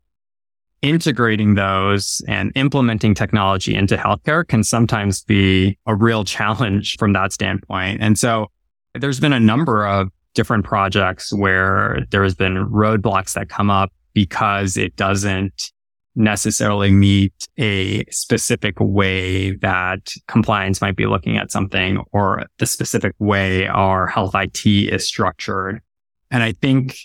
integrating 0.82 1.56
those 1.56 2.22
and 2.28 2.52
implementing 2.56 3.14
technology 3.14 3.76
into 3.76 3.96
healthcare 3.96 4.48
can 4.48 4.64
sometimes 4.64 5.24
be 5.24 5.78
a 5.86 5.96
real 5.96 6.24
challenge 6.24 6.96
from 7.00 7.14
that 7.14 7.32
standpoint. 7.32 8.02
And 8.02 8.18
so 8.18 8.48
there's 8.96 9.20
been 9.20 9.34
a 9.34 9.40
number 9.40 9.86
of 9.86 10.10
different 10.34 10.66
projects 10.66 11.34
where 11.34 12.06
there 12.10 12.24
has 12.24 12.36
been 12.36 12.56
roadblocks 12.70 13.34
that 13.34 13.50
come 13.50 13.70
up 13.70 13.92
because 14.14 14.78
it 14.78 14.96
doesn't 14.96 15.72
necessarily 16.16 16.92
meet 16.92 17.34
a 17.58 18.04
specific 18.06 18.76
way 18.80 19.56
that 19.58 20.14
compliance 20.28 20.82
might 20.82 20.96
be 20.96 21.06
looking 21.06 21.38
at 21.38 21.52
something 21.52 22.04
or 22.12 22.44
the 22.60 22.66
specific 22.66 23.14
way 23.20 23.68
our 23.68 24.08
health 24.08 24.36
IT 24.36 24.66
is 24.66 25.08
structured. 25.08 25.82
And 26.30 26.44
I 26.44 26.52
think 26.54 26.98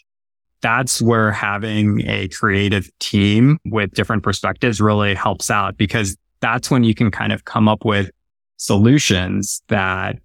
that's 0.63 1.03
where 1.03 1.31
having 1.33 2.07
a 2.09 2.29
creative 2.29 2.91
team 2.99 3.59
with 3.67 3.93
different 3.93 4.23
perspectives 4.23 4.81
really 4.81 5.15
helps 5.15 5.51
out 5.51 5.77
because 5.77 6.17
that's 6.41 6.71
when 6.71 6.85
you 6.85 6.95
can 6.95 7.11
kind 7.11 7.33
of 7.33 7.45
come 7.45 7.69
up 7.69 7.85
with 7.85 8.11
solutions 8.57 9.63
that 9.69 10.17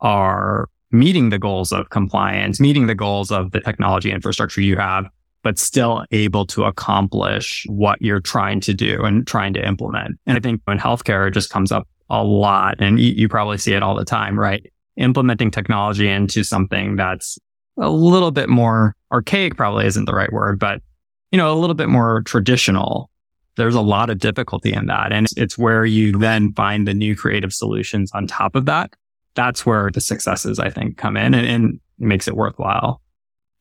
are 0.00 0.68
meeting 0.90 1.30
the 1.30 1.38
goals 1.38 1.72
of 1.72 1.90
compliance, 1.90 2.60
meeting 2.60 2.86
the 2.86 2.94
goals 2.94 3.30
of 3.30 3.50
the 3.52 3.60
technology 3.60 4.10
infrastructure 4.10 4.60
you 4.60 4.76
have, 4.76 5.06
but 5.42 5.58
still 5.58 6.04
able 6.10 6.46
to 6.46 6.64
accomplish 6.64 7.64
what 7.68 8.00
you're 8.02 8.20
trying 8.20 8.60
to 8.60 8.74
do 8.74 9.02
and 9.04 9.26
trying 9.26 9.52
to 9.54 9.66
implement. 9.66 10.18
And 10.26 10.36
I 10.36 10.40
think 10.40 10.60
in 10.68 10.78
healthcare, 10.78 11.28
it 11.28 11.32
just 11.32 11.50
comes 11.50 11.70
up 11.70 11.86
a 12.10 12.22
lot 12.22 12.76
and 12.80 12.98
you, 13.00 13.12
you 13.12 13.28
probably 13.28 13.58
see 13.58 13.72
it 13.72 13.82
all 13.82 13.94
the 13.94 14.04
time, 14.04 14.38
right? 14.38 14.64
Implementing 14.96 15.50
technology 15.50 16.08
into 16.08 16.42
something 16.42 16.96
that's 16.96 17.38
a 17.78 17.90
little 17.90 18.30
bit 18.30 18.48
more 18.48 18.94
archaic 19.12 19.56
probably 19.56 19.86
isn't 19.86 20.04
the 20.04 20.14
right 20.14 20.32
word, 20.32 20.58
but 20.58 20.82
you 21.30 21.38
know, 21.38 21.52
a 21.52 21.58
little 21.58 21.74
bit 21.74 21.88
more 21.88 22.22
traditional. 22.22 23.10
There's 23.56 23.74
a 23.74 23.80
lot 23.80 24.10
of 24.10 24.18
difficulty 24.18 24.72
in 24.72 24.86
that. 24.86 25.12
And 25.12 25.26
it's 25.36 25.58
where 25.58 25.84
you 25.84 26.12
then 26.12 26.52
find 26.52 26.86
the 26.86 26.94
new 26.94 27.16
creative 27.16 27.52
solutions 27.52 28.10
on 28.12 28.26
top 28.26 28.54
of 28.54 28.66
that. 28.66 28.94
That's 29.34 29.66
where 29.66 29.90
the 29.90 30.00
successes, 30.00 30.58
I 30.58 30.70
think, 30.70 30.96
come 30.96 31.16
in 31.16 31.34
and, 31.34 31.46
and 31.46 31.80
makes 31.98 32.28
it 32.28 32.36
worthwhile, 32.36 33.00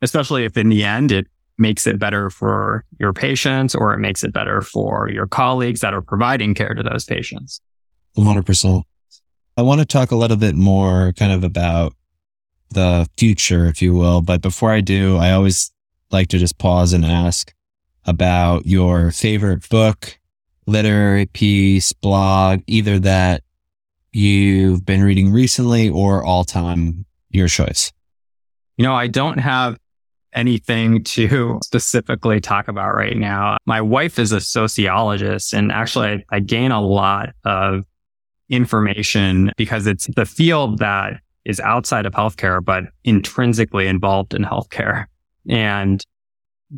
especially 0.02 0.46
if 0.46 0.58
in 0.58 0.70
the 0.70 0.84
end 0.84 1.12
it 1.12 1.28
makes 1.58 1.88
it 1.88 1.98
better 1.98 2.30
for 2.30 2.84
your 3.00 3.14
patients 3.14 3.74
or 3.74 3.94
it 3.94 4.00
makes 4.00 4.24
it 4.24 4.34
better 4.34 4.62
for 4.62 5.10
your 5.10 5.28
colleagues 5.28 5.80
that 5.80 5.94
are 5.94 6.02
providing 6.02 6.54
care 6.54 6.74
to 6.74 6.84
those 6.84 7.06
patients. 7.06 7.62
100%. 8.18 8.84
I 9.58 9.62
want 9.62 9.80
to 9.80 9.86
talk 9.86 10.12
a 10.12 10.16
little 10.18 10.38
bit 10.38 10.56
more 10.56 11.14
kind 11.14 11.32
of 11.32 11.44
about 11.44 11.94
the 12.76 13.08
future, 13.18 13.66
if 13.66 13.82
you 13.82 13.96
will. 13.96 14.22
But 14.22 14.42
before 14.42 14.72
I 14.72 14.82
do, 14.82 15.18
I 15.18 15.32
always 15.32 15.72
like 16.12 16.28
to 16.30 16.38
just 16.38 16.60
pause 16.60 16.94
and 16.94 17.04
ask 17.04 17.54
about 18.06 18.68
your 18.68 19.10
favorite 19.12 19.68
book, 19.68 20.20
literary 20.68 21.26
piece, 21.26 21.92
blog, 21.92 22.62
either 22.68 23.00
that 23.00 23.42
you've 24.12 24.86
been 24.86 25.04
reading 25.04 25.32
recently 25.32 25.90
or 25.90 26.24
all 26.24 26.44
time, 26.44 27.06
your 27.30 27.48
choice. 27.48 27.92
You 28.78 28.84
know, 28.84 28.94
I 28.94 29.08
don't 29.08 29.40
have 29.40 29.78
anything 30.34 31.04
to 31.16 31.60
specifically 31.64 32.40
talk 32.40 32.68
about 32.68 32.94
right 32.94 33.18
now. 33.18 33.58
My 33.66 33.82
wife 33.82 34.20
is 34.20 34.32
a 34.32 34.40
sociologist 34.40 35.54
and 35.54 35.72
actually 35.72 36.08
I, 36.08 36.24
I 36.38 36.40
gain 36.40 36.72
a 36.72 36.82
lot 36.82 37.34
of 37.44 37.86
information 38.50 39.52
because 39.58 39.88
it's 39.88 40.08
the 40.16 40.26
field 40.26 40.78
that 40.80 41.20
is 41.46 41.60
outside 41.60 42.06
of 42.06 42.14
healthcare, 42.14 42.64
but 42.64 42.86
intrinsically 43.04 43.88
involved 43.88 44.34
in 44.34 44.44
healthcare. 44.44 45.06
And 45.48 46.04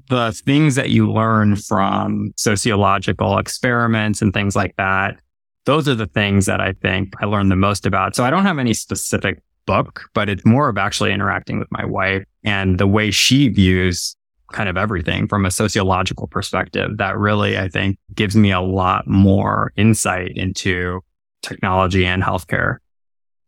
the 0.09 0.31
things 0.31 0.75
that 0.75 0.89
you 0.89 1.11
learn 1.11 1.55
from 1.55 2.31
sociological 2.35 3.37
experiments 3.37 4.21
and 4.21 4.33
things 4.33 4.55
like 4.55 4.75
that, 4.77 5.19
those 5.65 5.87
are 5.87 5.95
the 5.95 6.07
things 6.07 6.45
that 6.45 6.61
I 6.61 6.73
think 6.73 7.13
I 7.21 7.25
learned 7.25 7.51
the 7.51 7.55
most 7.55 7.85
about. 7.85 8.15
So 8.15 8.23
I 8.23 8.29
don't 8.29 8.43
have 8.43 8.59
any 8.59 8.73
specific 8.73 9.41
book, 9.65 10.03
but 10.13 10.29
it's 10.29 10.45
more 10.45 10.69
of 10.69 10.77
actually 10.77 11.11
interacting 11.11 11.59
with 11.59 11.71
my 11.71 11.85
wife 11.85 12.23
and 12.43 12.79
the 12.79 12.87
way 12.87 13.11
she 13.11 13.49
views 13.49 14.15
kind 14.53 14.69
of 14.69 14.77
everything 14.77 15.27
from 15.27 15.45
a 15.45 15.51
sociological 15.51 16.27
perspective 16.27 16.97
that 16.97 17.17
really, 17.17 17.57
I 17.57 17.67
think 17.67 17.97
gives 18.15 18.35
me 18.35 18.51
a 18.51 18.61
lot 18.61 19.07
more 19.07 19.73
insight 19.75 20.31
into 20.35 21.01
technology 21.41 22.05
and 22.05 22.23
healthcare. 22.23 22.77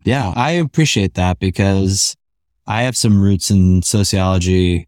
Yeah, 0.03 0.33
I 0.35 0.51
appreciate 0.51 1.15
that 1.15 1.39
because 1.39 2.15
I 2.65 2.83
have 2.83 2.95
some 2.95 3.21
roots 3.21 3.51
in 3.51 3.81
sociology 3.81 4.87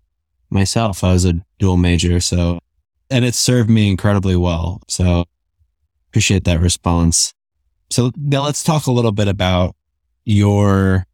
myself. 0.49 1.03
I 1.03 1.13
was 1.13 1.25
a 1.25 1.33
dual 1.59 1.77
major. 1.77 2.19
So, 2.19 2.59
and 3.09 3.25
it 3.25 3.35
served 3.35 3.69
me 3.69 3.89
incredibly 3.89 4.35
well. 4.35 4.81
So 4.87 5.25
appreciate 6.09 6.43
that 6.45 6.59
response. 6.59 7.33
So 7.89 8.11
now 8.15 8.43
let's 8.43 8.63
talk 8.63 8.87
a 8.87 8.91
little 8.91 9.11
bit 9.11 9.27
about 9.27 9.75
your 10.23 11.05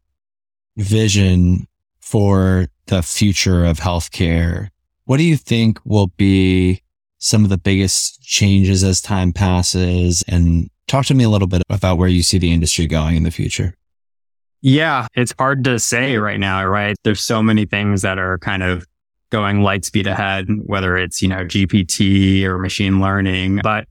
vision 0.76 1.66
for 2.00 2.68
the 2.86 3.02
future 3.02 3.64
of 3.64 3.78
healthcare. 3.78 4.68
What 5.04 5.16
do 5.16 5.24
you 5.24 5.36
think 5.36 5.80
will 5.84 6.08
be 6.16 6.82
some 7.18 7.42
of 7.42 7.50
the 7.50 7.58
biggest 7.58 8.22
changes 8.22 8.84
as 8.84 9.00
time 9.00 9.32
passes? 9.32 10.22
And 10.28 10.70
talk 10.86 11.06
to 11.06 11.14
me 11.14 11.24
a 11.24 11.28
little 11.28 11.48
bit 11.48 11.62
about 11.68 11.98
where 11.98 12.08
you 12.08 12.22
see 12.22 12.38
the 12.38 12.52
industry 12.52 12.86
going 12.86 13.16
in 13.16 13.22
the 13.22 13.30
future. 13.30 13.74
Yeah, 14.60 15.06
it's 15.14 15.32
hard 15.38 15.64
to 15.64 15.78
say 15.78 16.16
right 16.16 16.40
now, 16.40 16.64
right? 16.66 16.96
There's 17.04 17.22
so 17.22 17.42
many 17.42 17.64
things 17.64 18.02
that 18.02 18.18
are 18.18 18.38
kind 18.38 18.62
of 18.62 18.86
going 19.30 19.62
light 19.62 19.84
speed 19.84 20.06
ahead, 20.06 20.48
whether 20.64 20.96
it's, 20.96 21.22
you 21.22 21.28
know, 21.28 21.44
GPT 21.44 22.42
or 22.44 22.58
machine 22.58 23.00
learning. 23.00 23.60
But 23.62 23.86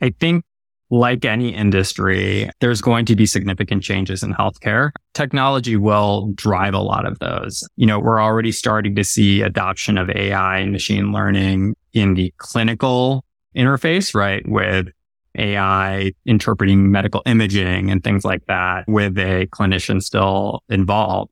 I 0.00 0.10
think 0.20 0.44
like 0.90 1.24
any 1.24 1.54
industry, 1.54 2.50
there's 2.60 2.80
going 2.80 3.06
to 3.06 3.16
be 3.16 3.26
significant 3.26 3.82
changes 3.82 4.22
in 4.22 4.32
healthcare. 4.34 4.90
Technology 5.14 5.76
will 5.76 6.30
drive 6.34 6.74
a 6.74 6.80
lot 6.80 7.06
of 7.06 7.18
those. 7.18 7.66
You 7.76 7.86
know, 7.86 7.98
we're 7.98 8.22
already 8.22 8.52
starting 8.52 8.94
to 8.94 9.04
see 9.04 9.42
adoption 9.42 9.98
of 9.98 10.10
AI 10.10 10.58
and 10.58 10.70
machine 10.70 11.12
learning 11.12 11.74
in 11.92 12.14
the 12.14 12.32
clinical 12.36 13.24
interface, 13.56 14.14
right? 14.14 14.46
With 14.46 14.88
AI 15.36 16.12
interpreting 16.26 16.90
medical 16.90 17.22
imaging 17.26 17.90
and 17.90 18.02
things 18.02 18.24
like 18.24 18.46
that 18.46 18.84
with 18.88 19.18
a 19.18 19.46
clinician 19.52 20.02
still 20.02 20.62
involved. 20.68 21.30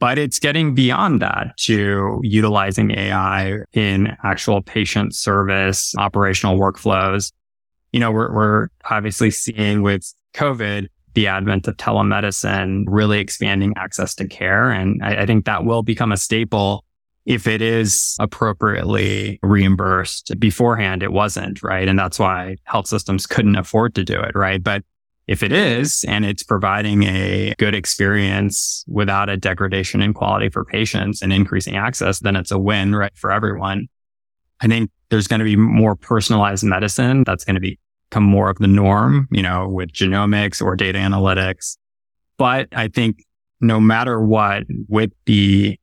But 0.00 0.16
it's 0.16 0.38
getting 0.38 0.74
beyond 0.74 1.22
that 1.22 1.56
to 1.58 2.20
utilizing 2.22 2.92
AI 2.92 3.58
in 3.72 4.16
actual 4.22 4.62
patient 4.62 5.14
service, 5.14 5.92
operational 5.96 6.58
workflows 6.58 7.32
you 7.92 8.00
know, 8.00 8.10
we're, 8.10 8.32
we're 8.32 8.68
obviously 8.90 9.30
seeing 9.30 9.82
with 9.82 10.12
COVID, 10.34 10.88
the 11.14 11.26
advent 11.26 11.66
of 11.66 11.76
telemedicine 11.76 12.84
really 12.86 13.18
expanding 13.18 13.72
access 13.76 14.14
to 14.16 14.26
care. 14.26 14.70
And 14.70 15.02
I, 15.02 15.22
I 15.22 15.26
think 15.26 15.46
that 15.46 15.64
will 15.64 15.82
become 15.82 16.12
a 16.12 16.16
staple 16.16 16.84
if 17.28 17.46
it 17.46 17.60
is 17.60 18.16
appropriately 18.18 19.38
reimbursed 19.42 20.32
beforehand, 20.40 21.02
it 21.02 21.12
wasn't, 21.12 21.62
right? 21.62 21.86
And 21.86 21.98
that's 21.98 22.18
why 22.18 22.56
health 22.64 22.86
systems 22.86 23.26
couldn't 23.26 23.56
afford 23.56 23.94
to 23.96 24.02
do 24.02 24.18
it, 24.18 24.34
right? 24.34 24.62
But 24.62 24.82
if 25.26 25.42
it 25.42 25.52
is 25.52 26.06
and 26.08 26.24
it's 26.24 26.42
providing 26.42 27.02
a 27.02 27.52
good 27.58 27.74
experience 27.74 28.82
without 28.88 29.28
a 29.28 29.36
degradation 29.36 30.00
in 30.00 30.14
quality 30.14 30.48
for 30.48 30.64
patients 30.64 31.20
and 31.20 31.30
increasing 31.30 31.76
access, 31.76 32.20
then 32.20 32.34
it's 32.34 32.50
a 32.50 32.58
win, 32.58 32.94
right, 32.94 33.12
for 33.14 33.30
everyone. 33.30 33.88
I 34.62 34.66
think 34.66 34.90
there's 35.10 35.28
going 35.28 35.40
to 35.40 35.44
be 35.44 35.54
more 35.54 35.96
personalized 35.96 36.64
medicine 36.64 37.24
that's 37.26 37.44
going 37.44 37.60
to 37.60 37.76
become 38.10 38.24
more 38.24 38.48
of 38.48 38.56
the 38.56 38.66
norm, 38.66 39.28
you 39.30 39.42
know, 39.42 39.68
with 39.68 39.92
genomics 39.92 40.62
or 40.62 40.76
data 40.76 40.98
analytics. 40.98 41.76
But 42.38 42.68
I 42.72 42.88
think 42.88 43.22
no 43.60 43.80
matter 43.80 44.18
what, 44.18 44.64
with 44.88 45.12
the 45.26 45.78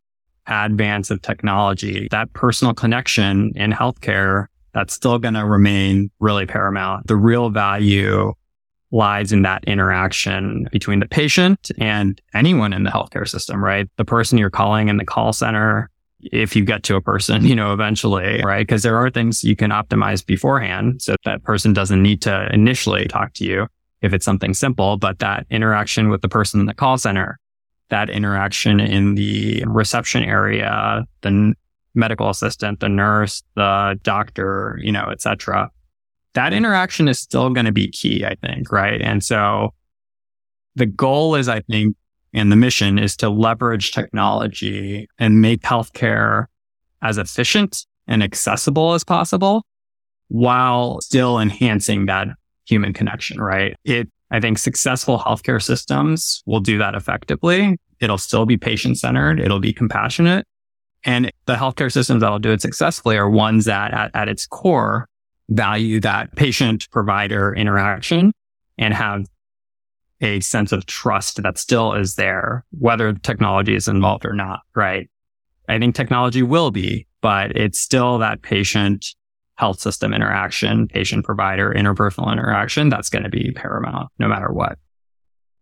advance 0.48 1.12
of 1.12 1.22
technology, 1.22 2.08
that 2.12 2.32
personal 2.34 2.74
connection 2.74 3.52
in 3.56 3.72
healthcare, 3.72 4.48
that's 4.74 4.94
still 4.94 5.20
going 5.20 5.34
to 5.34 5.46
remain 5.46 6.12
really 6.20 6.46
paramount. 6.46 7.08
The 7.08 7.16
real 7.16 7.50
value 7.50 8.34
lies 8.92 9.32
in 9.32 9.42
that 9.42 9.64
interaction 9.66 10.68
between 10.72 11.00
the 11.00 11.08
patient 11.08 11.72
and 11.80 12.22
anyone 12.34 12.74
in 12.74 12.84
the 12.84 12.90
healthcare 12.90 13.28
system, 13.28 13.64
right? 13.64 13.90
The 13.98 14.06
person 14.06 14.38
you're 14.38 14.50
calling 14.50 14.90
in 14.90 14.98
the 14.98 15.06
call 15.06 15.34
center, 15.34 15.90
if 16.22 16.56
you 16.56 16.64
get 16.64 16.84
to 16.84 16.96
a 16.96 17.02
person, 17.02 17.46
you 17.46 17.56
know, 17.56 17.74
eventually, 17.74 18.42
right? 18.44 18.66
Because 18.66 18.84
there 18.84 18.98
are 18.98 19.10
things 19.10 19.44
you 19.44 19.56
can 19.56 19.72
optimize 19.72 20.26
beforehand. 20.26 21.02
So 21.02 21.16
that 21.26 21.44
person 21.44 21.74
doesn't 21.74 22.02
need 22.02 22.22
to 22.24 22.48
initially 22.54 23.08
talk 23.08 23.34
to 23.34 23.46
you 23.46 23.68
if 24.02 24.14
it's 24.14 24.26
something 24.26 24.54
simple, 24.54 24.98
but 24.98 25.20
that 25.20 25.46
interaction 25.50 26.10
with 26.10 26.22
the 26.22 26.30
person 26.30 26.60
in 26.60 26.66
the 26.66 26.74
call 26.74 26.98
center, 26.98 27.40
that 27.90 28.10
interaction 28.10 28.80
in 28.80 29.16
the 29.16 29.64
reception 29.66 30.24
area, 30.24 31.04
the 31.22 31.54
medical 31.94 32.30
assistant, 32.30 32.80
the 32.80 32.90
nurse, 32.90 33.44
the 33.56 34.00
doctor, 34.04 34.80
you 34.82 34.92
know, 34.92 35.08
et 35.12 35.22
cetera 35.22 35.70
that 36.36 36.54
interaction 36.54 37.08
is 37.08 37.18
still 37.18 37.50
going 37.50 37.66
to 37.66 37.72
be 37.72 37.90
key, 37.90 38.24
I 38.24 38.36
think, 38.36 38.72
right? 38.72 39.02
And 39.02 39.24
so 39.24 39.74
the 40.76 40.86
goal 40.86 41.36
is, 41.36 41.50
I 41.50 41.62
think, 41.62 41.96
and 42.34 42.52
the 42.52 42.58
mission 42.58 43.00
is 43.00 43.16
to 43.18 43.30
leverage 43.30 43.94
technology 43.94 45.08
and 45.18 45.42
make 45.42 45.62
healthcare 45.62 46.46
as 47.02 47.18
efficient 47.18 47.86
and 48.08 48.22
accessible 48.22 48.94
as 48.94 49.04
possible 49.04 49.66
while 50.28 51.00
still 51.02 51.40
enhancing 51.40 52.08
that 52.08 52.28
human 52.66 52.92
connection, 52.92 53.40
right? 53.40 53.76
It, 53.86 54.10
I 54.36 54.42
think 54.42 54.58
successful 54.58 55.18
healthcare 55.18 55.64
systems 55.64 56.44
will 56.46 56.60
do 56.60 56.78
that 56.80 56.94
effectively. 56.94 57.78
It'll 58.02 58.18
still 58.18 58.46
be 58.46 58.58
patient 58.58 59.00
centered. 59.00 59.40
It'll 59.40 59.62
be 59.62 59.72
compassionate. 59.72 60.46
And 61.06 61.32
the 61.46 61.56
healthcare 61.56 61.90
systems 61.90 62.20
that'll 62.20 62.40
do 62.40 62.52
it 62.52 62.62
successfully 62.62 63.16
are 63.16 63.30
ones 63.30 63.64
that 63.64 63.94
at, 63.94 64.12
at 64.14 64.28
its 64.28 64.46
core 64.46 65.08
value 65.48 66.02
that 66.02 66.36
patient 66.36 66.90
provider 66.92 67.56
interaction 67.56 68.34
and 68.78 68.94
have 68.94 69.26
a 70.20 70.42
sense 70.42 70.74
of 70.74 70.86
trust 70.86 71.42
that 71.42 71.58
still 71.58 71.94
is 71.94 72.16
there, 72.16 72.66
whether 72.78 73.14
technology 73.14 73.74
is 73.74 73.88
involved 73.88 74.26
or 74.26 74.34
not, 74.34 74.60
right? 74.76 75.10
I 75.70 75.80
think 75.80 75.96
technology 75.96 76.44
will 76.44 76.72
be, 76.72 77.08
but 77.22 77.56
it's 77.56 77.80
still 77.80 78.18
that 78.18 78.42
patient 78.42 79.16
health 79.56 79.80
system 79.80 80.14
interaction, 80.14 80.88
patient 80.88 81.26
provider 81.26 81.74
interpersonal 81.74 82.32
interaction 82.32 82.90
that's 82.90 83.10
going 83.10 83.24
to 83.24 83.30
be 83.30 83.52
paramount 83.52 84.10
no 84.20 84.28
matter 84.28 84.52
what. 84.52 84.78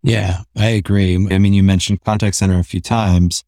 Yeah, 0.01 0.41
I 0.57 0.67
agree. 0.67 1.15
I 1.15 1.37
mean, 1.37 1.53
you 1.53 1.63
mentioned 1.63 2.01
contact 2.03 2.35
center 2.35 2.59
a 2.59 2.63
few 2.63 2.81
times. 2.81 3.43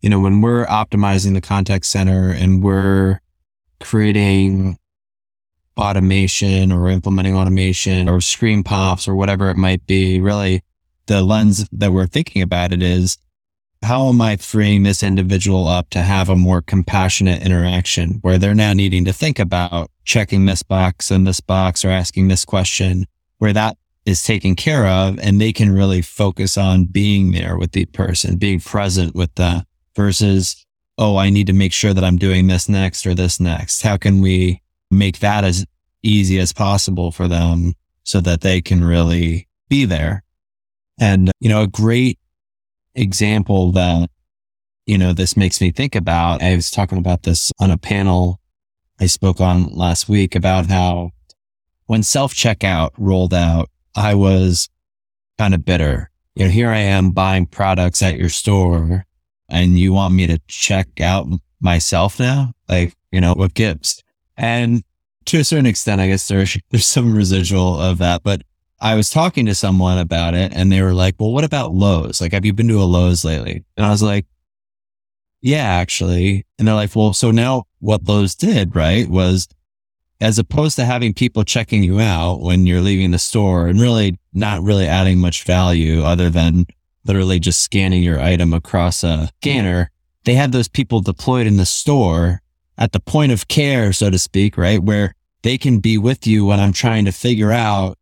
You 0.00 0.08
know, 0.08 0.20
when 0.20 0.40
we're 0.40 0.64
optimizing 0.66 1.34
the 1.34 1.40
contact 1.40 1.84
center 1.84 2.30
and 2.30 2.62
we're 2.62 3.20
creating 3.80 4.78
automation 5.76 6.72
or 6.72 6.88
implementing 6.88 7.36
automation 7.36 8.08
or 8.08 8.20
screen 8.20 8.62
pops 8.62 9.06
or 9.06 9.14
whatever 9.14 9.50
it 9.50 9.56
might 9.56 9.86
be, 9.86 10.20
really 10.20 10.62
the 11.06 11.22
lens 11.22 11.68
that 11.72 11.92
we're 11.92 12.06
thinking 12.06 12.42
about 12.42 12.72
it 12.72 12.82
is 12.82 13.18
how 13.82 14.08
am 14.08 14.20
I 14.20 14.36
freeing 14.36 14.82
this 14.82 15.02
individual 15.02 15.68
up 15.68 15.90
to 15.90 16.02
have 16.02 16.28
a 16.28 16.36
more 16.36 16.62
compassionate 16.62 17.42
interaction 17.42 18.18
where 18.22 18.38
they're 18.38 18.54
now 18.54 18.72
needing 18.72 19.04
to 19.04 19.12
think 19.12 19.38
about 19.38 19.90
checking 20.04 20.46
this 20.46 20.62
box 20.62 21.10
and 21.10 21.26
this 21.26 21.40
box 21.40 21.84
or 21.84 21.90
asking 21.90 22.28
this 22.28 22.44
question 22.44 23.06
where 23.38 23.52
that 23.52 23.76
is 24.04 24.22
taken 24.22 24.56
care 24.56 24.86
of 24.86 25.18
and 25.20 25.40
they 25.40 25.52
can 25.52 25.70
really 25.72 26.02
focus 26.02 26.56
on 26.56 26.84
being 26.84 27.32
there 27.32 27.56
with 27.56 27.72
the 27.72 27.84
person, 27.86 28.36
being 28.36 28.60
present 28.60 29.14
with 29.14 29.34
that 29.36 29.66
versus, 29.94 30.64
oh, 30.96 31.16
I 31.16 31.30
need 31.30 31.46
to 31.46 31.52
make 31.52 31.72
sure 31.72 31.94
that 31.94 32.04
I'm 32.04 32.16
doing 32.16 32.46
this 32.46 32.68
next 32.68 33.06
or 33.06 33.14
this 33.14 33.38
next. 33.38 33.82
How 33.82 33.96
can 33.96 34.20
we 34.20 34.62
make 34.90 35.18
that 35.20 35.44
as 35.44 35.66
easy 36.02 36.38
as 36.38 36.52
possible 36.52 37.10
for 37.10 37.28
them 37.28 37.74
so 38.04 38.20
that 38.20 38.40
they 38.40 38.60
can 38.60 38.82
really 38.82 39.48
be 39.68 39.84
there. 39.84 40.22
And, 40.98 41.30
you 41.40 41.48
know, 41.48 41.62
a 41.62 41.66
great 41.66 42.18
example 42.98 43.72
that, 43.72 44.10
you 44.86 44.98
know, 44.98 45.12
this 45.12 45.36
makes 45.36 45.60
me 45.60 45.70
think 45.70 45.94
about, 45.94 46.42
I 46.42 46.54
was 46.54 46.70
talking 46.70 46.98
about 46.98 47.22
this 47.22 47.52
on 47.60 47.70
a 47.70 47.78
panel 47.78 48.40
I 49.00 49.06
spoke 49.06 49.40
on 49.40 49.66
last 49.66 50.08
week 50.08 50.34
about 50.34 50.66
how 50.66 51.12
when 51.86 52.02
self 52.02 52.34
checkout 52.34 52.90
rolled 52.98 53.32
out, 53.32 53.70
I 53.94 54.14
was 54.14 54.68
kind 55.38 55.54
of 55.54 55.64
bitter. 55.64 56.10
You 56.34 56.44
know, 56.44 56.50
here 56.50 56.70
I 56.70 56.78
am 56.78 57.12
buying 57.12 57.46
products 57.46 58.02
at 58.02 58.18
your 58.18 58.28
store 58.28 59.04
and 59.48 59.78
you 59.78 59.92
want 59.92 60.14
me 60.14 60.26
to 60.26 60.40
check 60.48 61.00
out 61.00 61.26
myself 61.60 62.18
now? 62.18 62.52
Like, 62.68 62.94
you 63.12 63.20
know, 63.20 63.34
what 63.34 63.54
gives? 63.54 64.02
And 64.36 64.82
to 65.26 65.38
a 65.38 65.44
certain 65.44 65.66
extent, 65.66 66.00
I 66.00 66.08
guess 66.08 66.28
there's, 66.28 66.58
there's 66.70 66.86
some 66.86 67.14
residual 67.14 67.80
of 67.80 67.98
that, 67.98 68.22
but 68.22 68.42
I 68.80 68.94
was 68.94 69.10
talking 69.10 69.46
to 69.46 69.54
someone 69.54 69.98
about 69.98 70.34
it 70.34 70.52
and 70.54 70.70
they 70.70 70.82
were 70.82 70.94
like, 70.94 71.16
well, 71.18 71.32
what 71.32 71.44
about 71.44 71.74
Lowe's? 71.74 72.20
Like, 72.20 72.32
have 72.32 72.44
you 72.44 72.52
been 72.52 72.68
to 72.68 72.80
a 72.80 72.84
Lowe's 72.84 73.24
lately? 73.24 73.64
And 73.76 73.84
I 73.84 73.90
was 73.90 74.02
like, 74.02 74.26
yeah, 75.40 75.64
actually. 75.64 76.46
And 76.58 76.66
they're 76.66 76.74
like, 76.74 76.94
well, 76.94 77.12
so 77.12 77.30
now 77.30 77.64
what 77.80 78.06
Lowe's 78.06 78.34
did, 78.34 78.74
right, 78.76 79.08
was 79.08 79.48
as 80.20 80.38
opposed 80.38 80.76
to 80.76 80.84
having 80.84 81.14
people 81.14 81.44
checking 81.44 81.82
you 81.82 82.00
out 82.00 82.40
when 82.40 82.66
you're 82.66 82.80
leaving 82.80 83.12
the 83.12 83.18
store 83.18 83.68
and 83.68 83.80
really 83.80 84.18
not 84.32 84.62
really 84.62 84.86
adding 84.86 85.18
much 85.18 85.44
value 85.44 86.02
other 86.02 86.28
than 86.28 86.66
literally 87.04 87.38
just 87.38 87.60
scanning 87.60 88.02
your 88.02 88.20
item 88.20 88.52
across 88.52 89.04
a 89.04 89.30
scanner, 89.40 89.90
they 90.24 90.34
had 90.34 90.52
those 90.52 90.68
people 90.68 91.00
deployed 91.00 91.46
in 91.46 91.56
the 91.56 91.66
store 91.66 92.42
at 92.76 92.92
the 92.92 93.00
point 93.00 93.32
of 93.32 93.48
care, 93.48 93.92
so 93.92 94.10
to 94.10 94.18
speak, 94.18 94.56
right? 94.56 94.82
Where 94.82 95.14
they 95.42 95.56
can 95.56 95.78
be 95.78 95.98
with 95.98 96.26
you 96.26 96.44
when 96.46 96.60
I'm 96.60 96.72
trying 96.72 97.04
to 97.06 97.12
figure 97.12 97.52
out, 97.52 97.96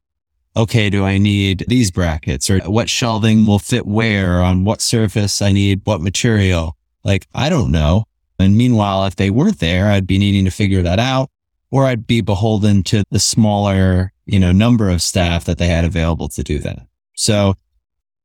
okay, 0.57 0.89
do 0.89 1.05
I 1.05 1.19
need 1.19 1.65
these 1.69 1.91
brackets 1.91 2.49
or 2.49 2.59
what 2.61 2.89
shelving 2.89 3.47
will 3.47 3.59
fit 3.59 3.87
where 3.87 4.41
on 4.41 4.65
what 4.65 4.81
surface 4.81 5.43
I 5.43 5.53
need 5.53 5.83
what 5.85 6.01
material? 6.01 6.77
Like, 7.05 7.27
I 7.35 7.49
don't 7.49 7.71
know. 7.71 8.05
And 8.39 8.57
meanwhile, 8.57 9.05
if 9.07 9.17
they 9.17 9.31
weren't 9.31 9.61
there, 9.61 9.91
I'd 9.91 10.07
be 10.07 10.19
needing 10.19 10.45
to 10.47 10.51
figure 10.51 10.83
that 10.83 10.99
out 10.99 11.31
or 11.71 11.85
I'd 11.85 12.07
be 12.07 12.21
beholden 12.21 12.83
to 12.85 13.05
the 13.11 13.21
smaller, 13.21 14.13
you 14.25 14.39
know, 14.39 14.53
number 14.53 14.89
of 14.89 15.03
staff 15.03 15.45
that 15.45 15.59
they 15.59 15.69
had 15.69 15.85
available 15.85 16.29
to 16.31 16.43
do 16.43 16.59
that. 16.61 16.87
So 17.15 17.55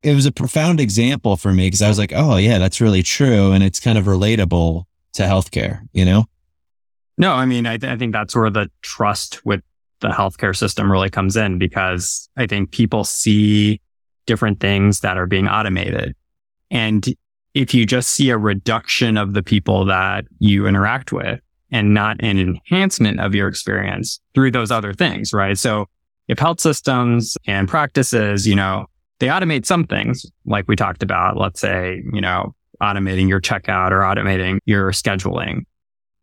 it 0.04 0.16
was 0.16 0.26
a 0.26 0.32
profound 0.32 0.80
example 0.80 1.38
for 1.38 1.54
me 1.54 1.68
because 1.68 1.82
I 1.82 1.90
was 1.90 2.00
like, 2.00 2.14
oh 2.16 2.38
yeah, 2.38 2.58
that's 2.58 2.82
really 2.82 3.04
true. 3.04 3.52
And 3.52 3.64
it's 3.64 3.80
kind 3.80 3.98
of 3.98 4.06
relatable 4.06 4.86
to 5.14 5.24
healthcare, 5.24 5.88
you 5.92 6.06
know? 6.06 6.26
No, 7.18 7.34
I 7.34 7.46
mean, 7.46 7.66
I, 7.66 7.78
th- 7.78 7.92
I 7.92 7.98
think 7.98 8.14
that's 8.14 8.36
where 8.36 8.50
the 8.50 8.72
trust 8.82 9.46
with 9.46 9.62
the 10.02 10.10
healthcare 10.10 10.56
system 10.56 10.92
really 10.92 11.10
comes 11.10 11.38
in 11.38 11.58
because 11.58 12.30
I 12.38 12.48
think 12.48 12.72
people 12.72 13.04
see 13.04 13.80
different 14.26 14.60
things 14.60 15.00
that 15.00 15.18
are 15.18 15.26
being 15.26 15.48
automated. 15.48 16.16
And 16.70 17.06
if 17.54 17.74
you 17.74 17.86
just 17.86 18.10
see 18.10 18.30
a 18.30 18.38
reduction 18.38 19.18
of 19.18 19.34
the 19.34 19.44
people 19.44 19.86
that 19.86 20.26
you 20.40 20.68
interact 20.68 21.12
with 21.12 21.40
and 21.72 21.94
not 21.94 22.18
an 22.22 22.38
enhancement 22.38 23.20
of 23.20 23.34
your 23.34 23.48
experience 23.48 24.20
through 24.34 24.52
those 24.52 24.72
other 24.72 24.94
things, 24.94 25.34
right? 25.34 25.58
So 25.58 25.88
if 26.28 26.40
health 26.40 26.60
systems 26.60 27.38
and 27.46 27.68
practices, 27.68 28.48
you 28.48 28.56
know, 28.56 28.86
they 29.20 29.28
automate 29.28 29.66
some 29.66 29.86
things 29.86 30.26
like 30.46 30.68
we 30.68 30.76
talked 30.76 31.04
about, 31.04 31.38
let's 31.38 31.60
say, 31.60 32.02
you 32.12 32.22
know, 32.22 32.56
automating 32.82 33.28
your 33.28 33.40
checkout 33.40 33.92
or 33.92 34.00
automating 34.00 34.60
your 34.66 34.92
scheduling. 34.92 35.66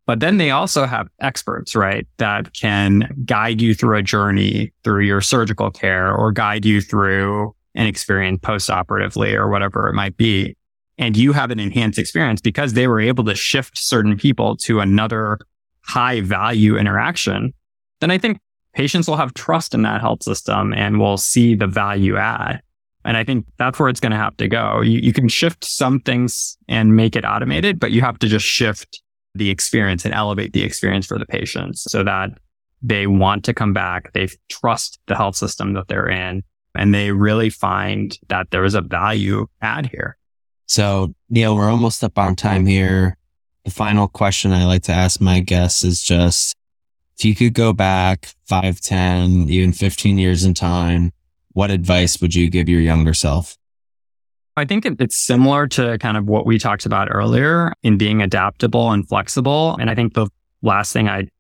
But 0.09 0.21
then 0.21 0.39
they 0.39 0.51
also 0.51 0.87
have 0.87 1.07
experts, 1.21 1.77
right? 1.77 2.07
That 2.17 2.55
can 2.55 3.23
guide 3.27 3.61
you 3.61 3.75
through 3.75 3.99
a 3.99 4.03
journey 4.03 4.73
through 4.83 5.05
your 5.05 5.21
surgical 5.21 5.71
care 5.71 6.17
or 6.17 6.33
guide 6.33 6.65
you 6.65 6.81
through 6.81 7.55
an 7.75 7.87
experience 7.87 8.41
post-operatively 8.43 9.35
or 9.35 9.51
whatever 9.51 9.87
it 9.87 9.93
might 9.93 10.17
be. 10.17 10.57
And 10.97 11.15
you 11.15 11.35
have 11.35 11.51
an 11.51 11.61
enhanced 11.61 11.99
experience 11.99 12.41
because 12.41 12.73
they 12.73 12.89
were 12.89 13.01
able 13.01 13.23
to 13.25 13.35
shift 13.35 13.77
certain 13.77 14.17
people 14.17 14.57
to 14.57 14.81
another 14.81 15.41
high 15.83 16.23
value 16.23 16.79
interaction. 16.79 17.53
Then 18.01 18.11
I 18.11 18.17
think 18.17 18.39
patients 18.73 19.09
will 19.09 19.19
have 19.19 19.35
trust 19.35 19.75
in 19.75 19.83
that 19.83 20.01
health 20.01 20.23
system 20.23 20.73
and 20.73 20.99
will 20.99 21.19
see 21.19 21.55
the 21.55 21.67
value 21.67 22.17
add. 22.17 22.63
And 23.05 23.19
I 23.19 23.25
think 23.25 23.45
that's 23.59 23.79
where 23.79 23.91
it's 23.91 24.01
going 24.01 24.13
to 24.13 24.19
have 24.19 24.39
to 24.39 24.49
go. 24.49 24.81
You, 24.81 25.01
you 25.01 25.13
can 25.13 25.29
shift 25.29 25.67
some 25.67 26.01
things 26.01 26.57
and 26.67 26.97
make 26.97 27.15
it 27.15 27.27
automated, 27.27 27.79
but 27.79 27.91
you 27.91 28.01
have 28.01 28.19
to 28.21 28.27
just 28.27 28.47
shift 28.47 29.03
the 29.35 29.51
experience 29.51 30.05
and 30.05 30.15
elevate 30.15 30.53
the 30.53 30.63
experience 30.63 31.07
for 31.07 31.19
the 31.19 31.27
patients 31.27 31.87
so 31.89 32.03
that 32.05 32.31
they 32.83 33.07
want 33.07 33.45
to 33.45 33.55
come 33.55 33.73
back. 33.73 34.13
They 34.13 34.29
trust 34.49 34.99
the 35.07 35.17
health 35.17 35.37
system 35.37 35.75
that 35.75 35.89
they're 35.89 36.09
in 36.09 36.43
and 36.75 36.95
they 36.95 37.11
really 37.11 37.51
find 37.51 38.17
that 38.29 38.51
there 38.51 38.65
is 38.65 38.75
a 38.75 38.81
value 38.81 39.47
add 39.61 39.87
here. 39.87 40.17
So, 40.67 41.15
Neil, 41.31 41.57
we're 41.57 41.71
almost 41.71 42.05
up 42.05 42.19
on 42.19 42.37
time 42.37 42.67
here. 42.67 43.17
The 43.65 43.71
final 43.71 44.07
question 44.07 44.53
I 44.53 44.67
like 44.67 44.83
to 44.85 44.93
ask 44.93 45.21
my 45.21 45.41
guests 45.41 45.83
is 45.83 46.03
just 46.03 46.55
if 47.19 47.25
you 47.25 47.35
could 47.35 47.55
go 47.55 47.73
back 47.73 48.33
five, 48.47 48.81
10, 48.81 49.49
even 49.49 49.73
15 49.73 50.19
years 50.19 50.45
in 50.45 50.55
time, 50.55 51.13
what 51.53 51.71
advice 51.71 52.21
would 52.21 52.35
you 52.35 52.49
give 52.49 52.69
your 52.69 52.81
younger 52.81 53.15
self? 53.15 53.57
I 54.59 54.65
think 54.65 54.85
it's 54.85 55.17
similar 55.17 55.67
to 55.69 55.97
kind 55.99 56.17
of 56.17 56.27
what 56.27 56.45
we 56.47 56.59
talked 56.59 56.85
about 56.87 57.09
earlier 57.11 57.73
in 57.83 57.97
being 57.97 58.21
adaptable 58.21 58.91
and 58.91 59.09
flexible. 59.09 59.77
And 59.81 59.89
I 59.89 59.95
think 59.95 60.15
the 60.15 60.29
last 60.63 60.93
thing 60.93 61.09
I'd 61.09 61.31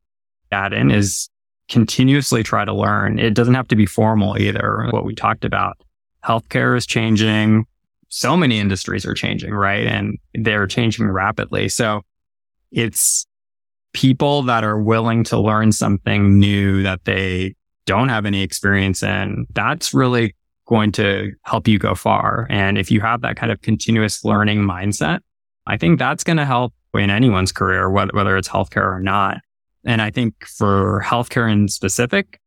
add 0.52 0.72
in 0.72 0.90
is 0.90 1.28
continuously 1.68 2.42
try 2.42 2.64
to 2.64 2.72
learn. 2.72 3.18
It 3.18 3.35
doesn't 3.35 3.54
have 3.54 3.68
to 3.68 3.76
be 3.76 3.87
formal 3.87 4.38
either. 4.38 4.88
What 4.90 5.04
we 5.04 5.14
talked 5.14 5.44
about. 5.44 5.76
Healthcare 6.24 6.76
is 6.76 6.87
changing. 6.87 7.66
So 8.09 8.37
many 8.37 8.59
industries 8.59 9.04
are 9.04 9.14
changing, 9.14 9.52
right? 9.52 9.87
And 9.87 10.18
they're 10.35 10.66
changing 10.66 11.09
rapidly. 11.09 11.68
So 11.68 12.02
it's 12.72 13.26
people 13.92 14.42
that 14.44 14.64
are 14.64 14.81
willing 14.81 15.24
to 15.24 15.38
learn 15.38 15.72
something 15.72 16.38
new 16.38 16.83
that 16.83 17.04
they 17.04 17.54
don't 17.85 18.09
have 18.09 18.26
any 18.26 18.42
experience 18.42 19.02
in. 19.02 19.46
That's 19.54 19.92
really 19.92 20.35
going 20.68 20.92
to 20.92 21.33
help 21.42 21.66
you 21.66 21.78
go 21.78 21.94
far. 21.94 22.46
And 22.50 22.76
if 22.78 22.90
you 22.90 23.00
have 23.00 23.22
that 23.22 23.37
kind 23.37 23.50
of 23.50 23.62
continuous 23.62 24.24
learning 24.24 24.61
mindset, 24.61 25.20
I 25.66 25.76
think 25.76 25.98
that's 25.98 26.24
going 26.24 26.37
to 26.37 26.44
help 26.44 26.74
in 26.94 27.11
anyone's 27.11 27.52
career, 27.52 27.90
whether 27.90 28.37
it's 28.37 28.48
healthcare 28.48 28.90
or 28.92 29.00
not. 29.00 29.38
And 29.85 30.02
I 30.02 30.11
think 30.11 30.35
for 30.44 31.02
healthcare 31.04 31.50
in 31.50 31.68
specific, 31.68 32.38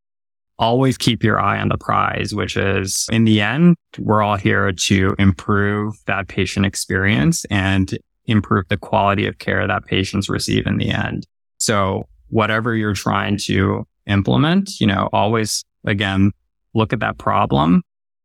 always 0.59 0.97
keep 0.97 1.23
your 1.23 1.39
eye 1.39 1.59
on 1.59 1.69
the 1.69 1.77
prize, 1.77 2.35
which 2.35 2.55
is 2.55 3.07
in 3.11 3.25
the 3.25 3.41
end, 3.41 3.75
we're 3.97 4.21
all 4.21 4.35
here 4.35 4.71
to 4.71 5.15
improve 5.17 5.95
that 6.05 6.27
patient 6.27 6.65
experience 6.65 7.45
and 7.45 7.97
improve 8.25 8.67
the 8.67 8.77
quality 8.77 9.25
of 9.25 9.39
care 9.39 9.65
that 9.65 9.85
patients 9.85 10.29
receive 10.29 10.67
in 10.67 10.77
the 10.77 10.91
end. 10.91 11.25
So 11.57 12.07
whatever 12.29 12.75
you're 12.75 12.93
trying 12.93 13.37
to 13.45 13.87
implement, 14.05 14.79
you 14.79 14.85
know, 14.85 15.09
always 15.11 15.63
again, 15.85 16.31
look 16.75 16.93
at 16.93 16.99
that 16.99 17.17
problem, 17.17 17.81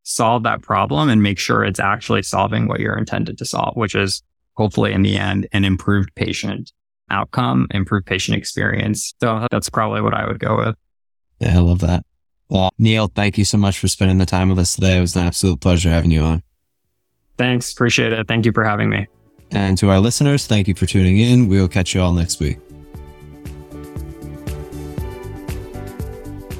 solve 0.07 0.43
that 0.43 0.61
problem 0.61 1.09
and 1.09 1.21
make 1.21 1.37
sure 1.37 1.63
it's 1.63 1.81
actually 1.81 2.23
solving 2.23 2.67
what 2.67 2.79
you're 2.79 2.97
intended 2.97 3.37
to 3.37 3.45
solve, 3.45 3.75
which 3.75 3.93
is 3.93 4.23
hopefully 4.55 4.93
in 4.93 5.01
the 5.01 5.17
end, 5.17 5.47
an 5.51 5.65
improved 5.65 6.13
patient 6.15 6.71
outcome, 7.09 7.67
improved 7.71 8.05
patient 8.05 8.37
experience. 8.37 9.13
So 9.19 9.47
that's 9.51 9.69
probably 9.69 10.01
what 10.01 10.13
I 10.13 10.25
would 10.25 10.39
go 10.39 10.57
with. 10.57 10.75
Yeah, 11.39 11.57
I 11.57 11.59
love 11.59 11.79
that. 11.79 12.05
Well, 12.49 12.71
Neil, 12.77 13.11
thank 13.13 13.37
you 13.37 13.43
so 13.43 13.57
much 13.57 13.77
for 13.77 13.89
spending 13.89 14.17
the 14.17 14.25
time 14.25 14.47
with 14.49 14.59
us 14.59 14.75
today. 14.75 14.97
It 14.97 15.01
was 15.01 15.15
an 15.17 15.25
absolute 15.25 15.59
pleasure 15.59 15.89
having 15.89 16.11
you 16.11 16.21
on. 16.21 16.41
Thanks. 17.37 17.73
Appreciate 17.73 18.13
it. 18.13 18.27
Thank 18.27 18.45
you 18.45 18.53
for 18.53 18.63
having 18.63 18.89
me. 18.89 19.07
And 19.51 19.77
to 19.79 19.89
our 19.89 19.99
listeners, 19.99 20.47
thank 20.47 20.67
you 20.67 20.73
for 20.73 20.85
tuning 20.85 21.17
in. 21.17 21.47
We 21.47 21.59
will 21.59 21.67
catch 21.67 21.93
you 21.93 22.01
all 22.01 22.13
next 22.13 22.39
week. 22.39 22.66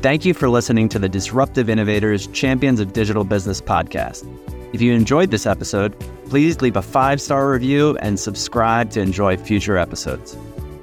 Thank 0.01 0.25
you 0.25 0.35
for 0.35 0.47
listening 0.47 0.89
to 0.89 0.99
the 0.99 1.09
Disruptive 1.09 1.71
Innovators 1.71 2.27
Champions 2.27 2.79
of 2.79 2.93
Digital 2.93 3.23
Business 3.23 3.59
podcast. 3.59 4.27
If 4.71 4.79
you 4.79 4.93
enjoyed 4.93 5.31
this 5.31 5.47
episode, 5.47 5.99
please 6.29 6.61
leave 6.61 6.75
a 6.75 6.83
five 6.83 7.19
star 7.19 7.49
review 7.49 7.97
and 7.97 8.19
subscribe 8.19 8.91
to 8.91 9.01
enjoy 9.01 9.37
future 9.37 9.75
episodes. 9.75 10.37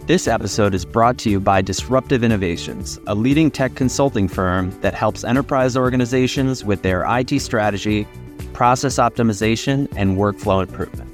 This 0.06 0.26
episode 0.26 0.74
is 0.74 0.84
brought 0.84 1.16
to 1.18 1.30
you 1.30 1.38
by 1.38 1.62
Disruptive 1.62 2.24
Innovations, 2.24 2.98
a 3.06 3.14
leading 3.14 3.52
tech 3.52 3.76
consulting 3.76 4.26
firm 4.26 4.76
that 4.80 4.94
helps 4.94 5.22
enterprise 5.22 5.76
organizations 5.76 6.64
with 6.64 6.82
their 6.82 7.04
IT 7.06 7.38
strategy, 7.38 8.08
process 8.52 8.96
optimization, 8.96 9.86
and 9.96 10.18
workflow 10.18 10.60
improvement. 10.60 11.08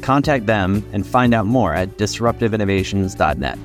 Contact 0.00 0.46
them 0.46 0.88
and 0.92 1.04
find 1.04 1.34
out 1.34 1.46
more 1.46 1.74
at 1.74 1.98
disruptiveinnovations.net. 1.98 3.58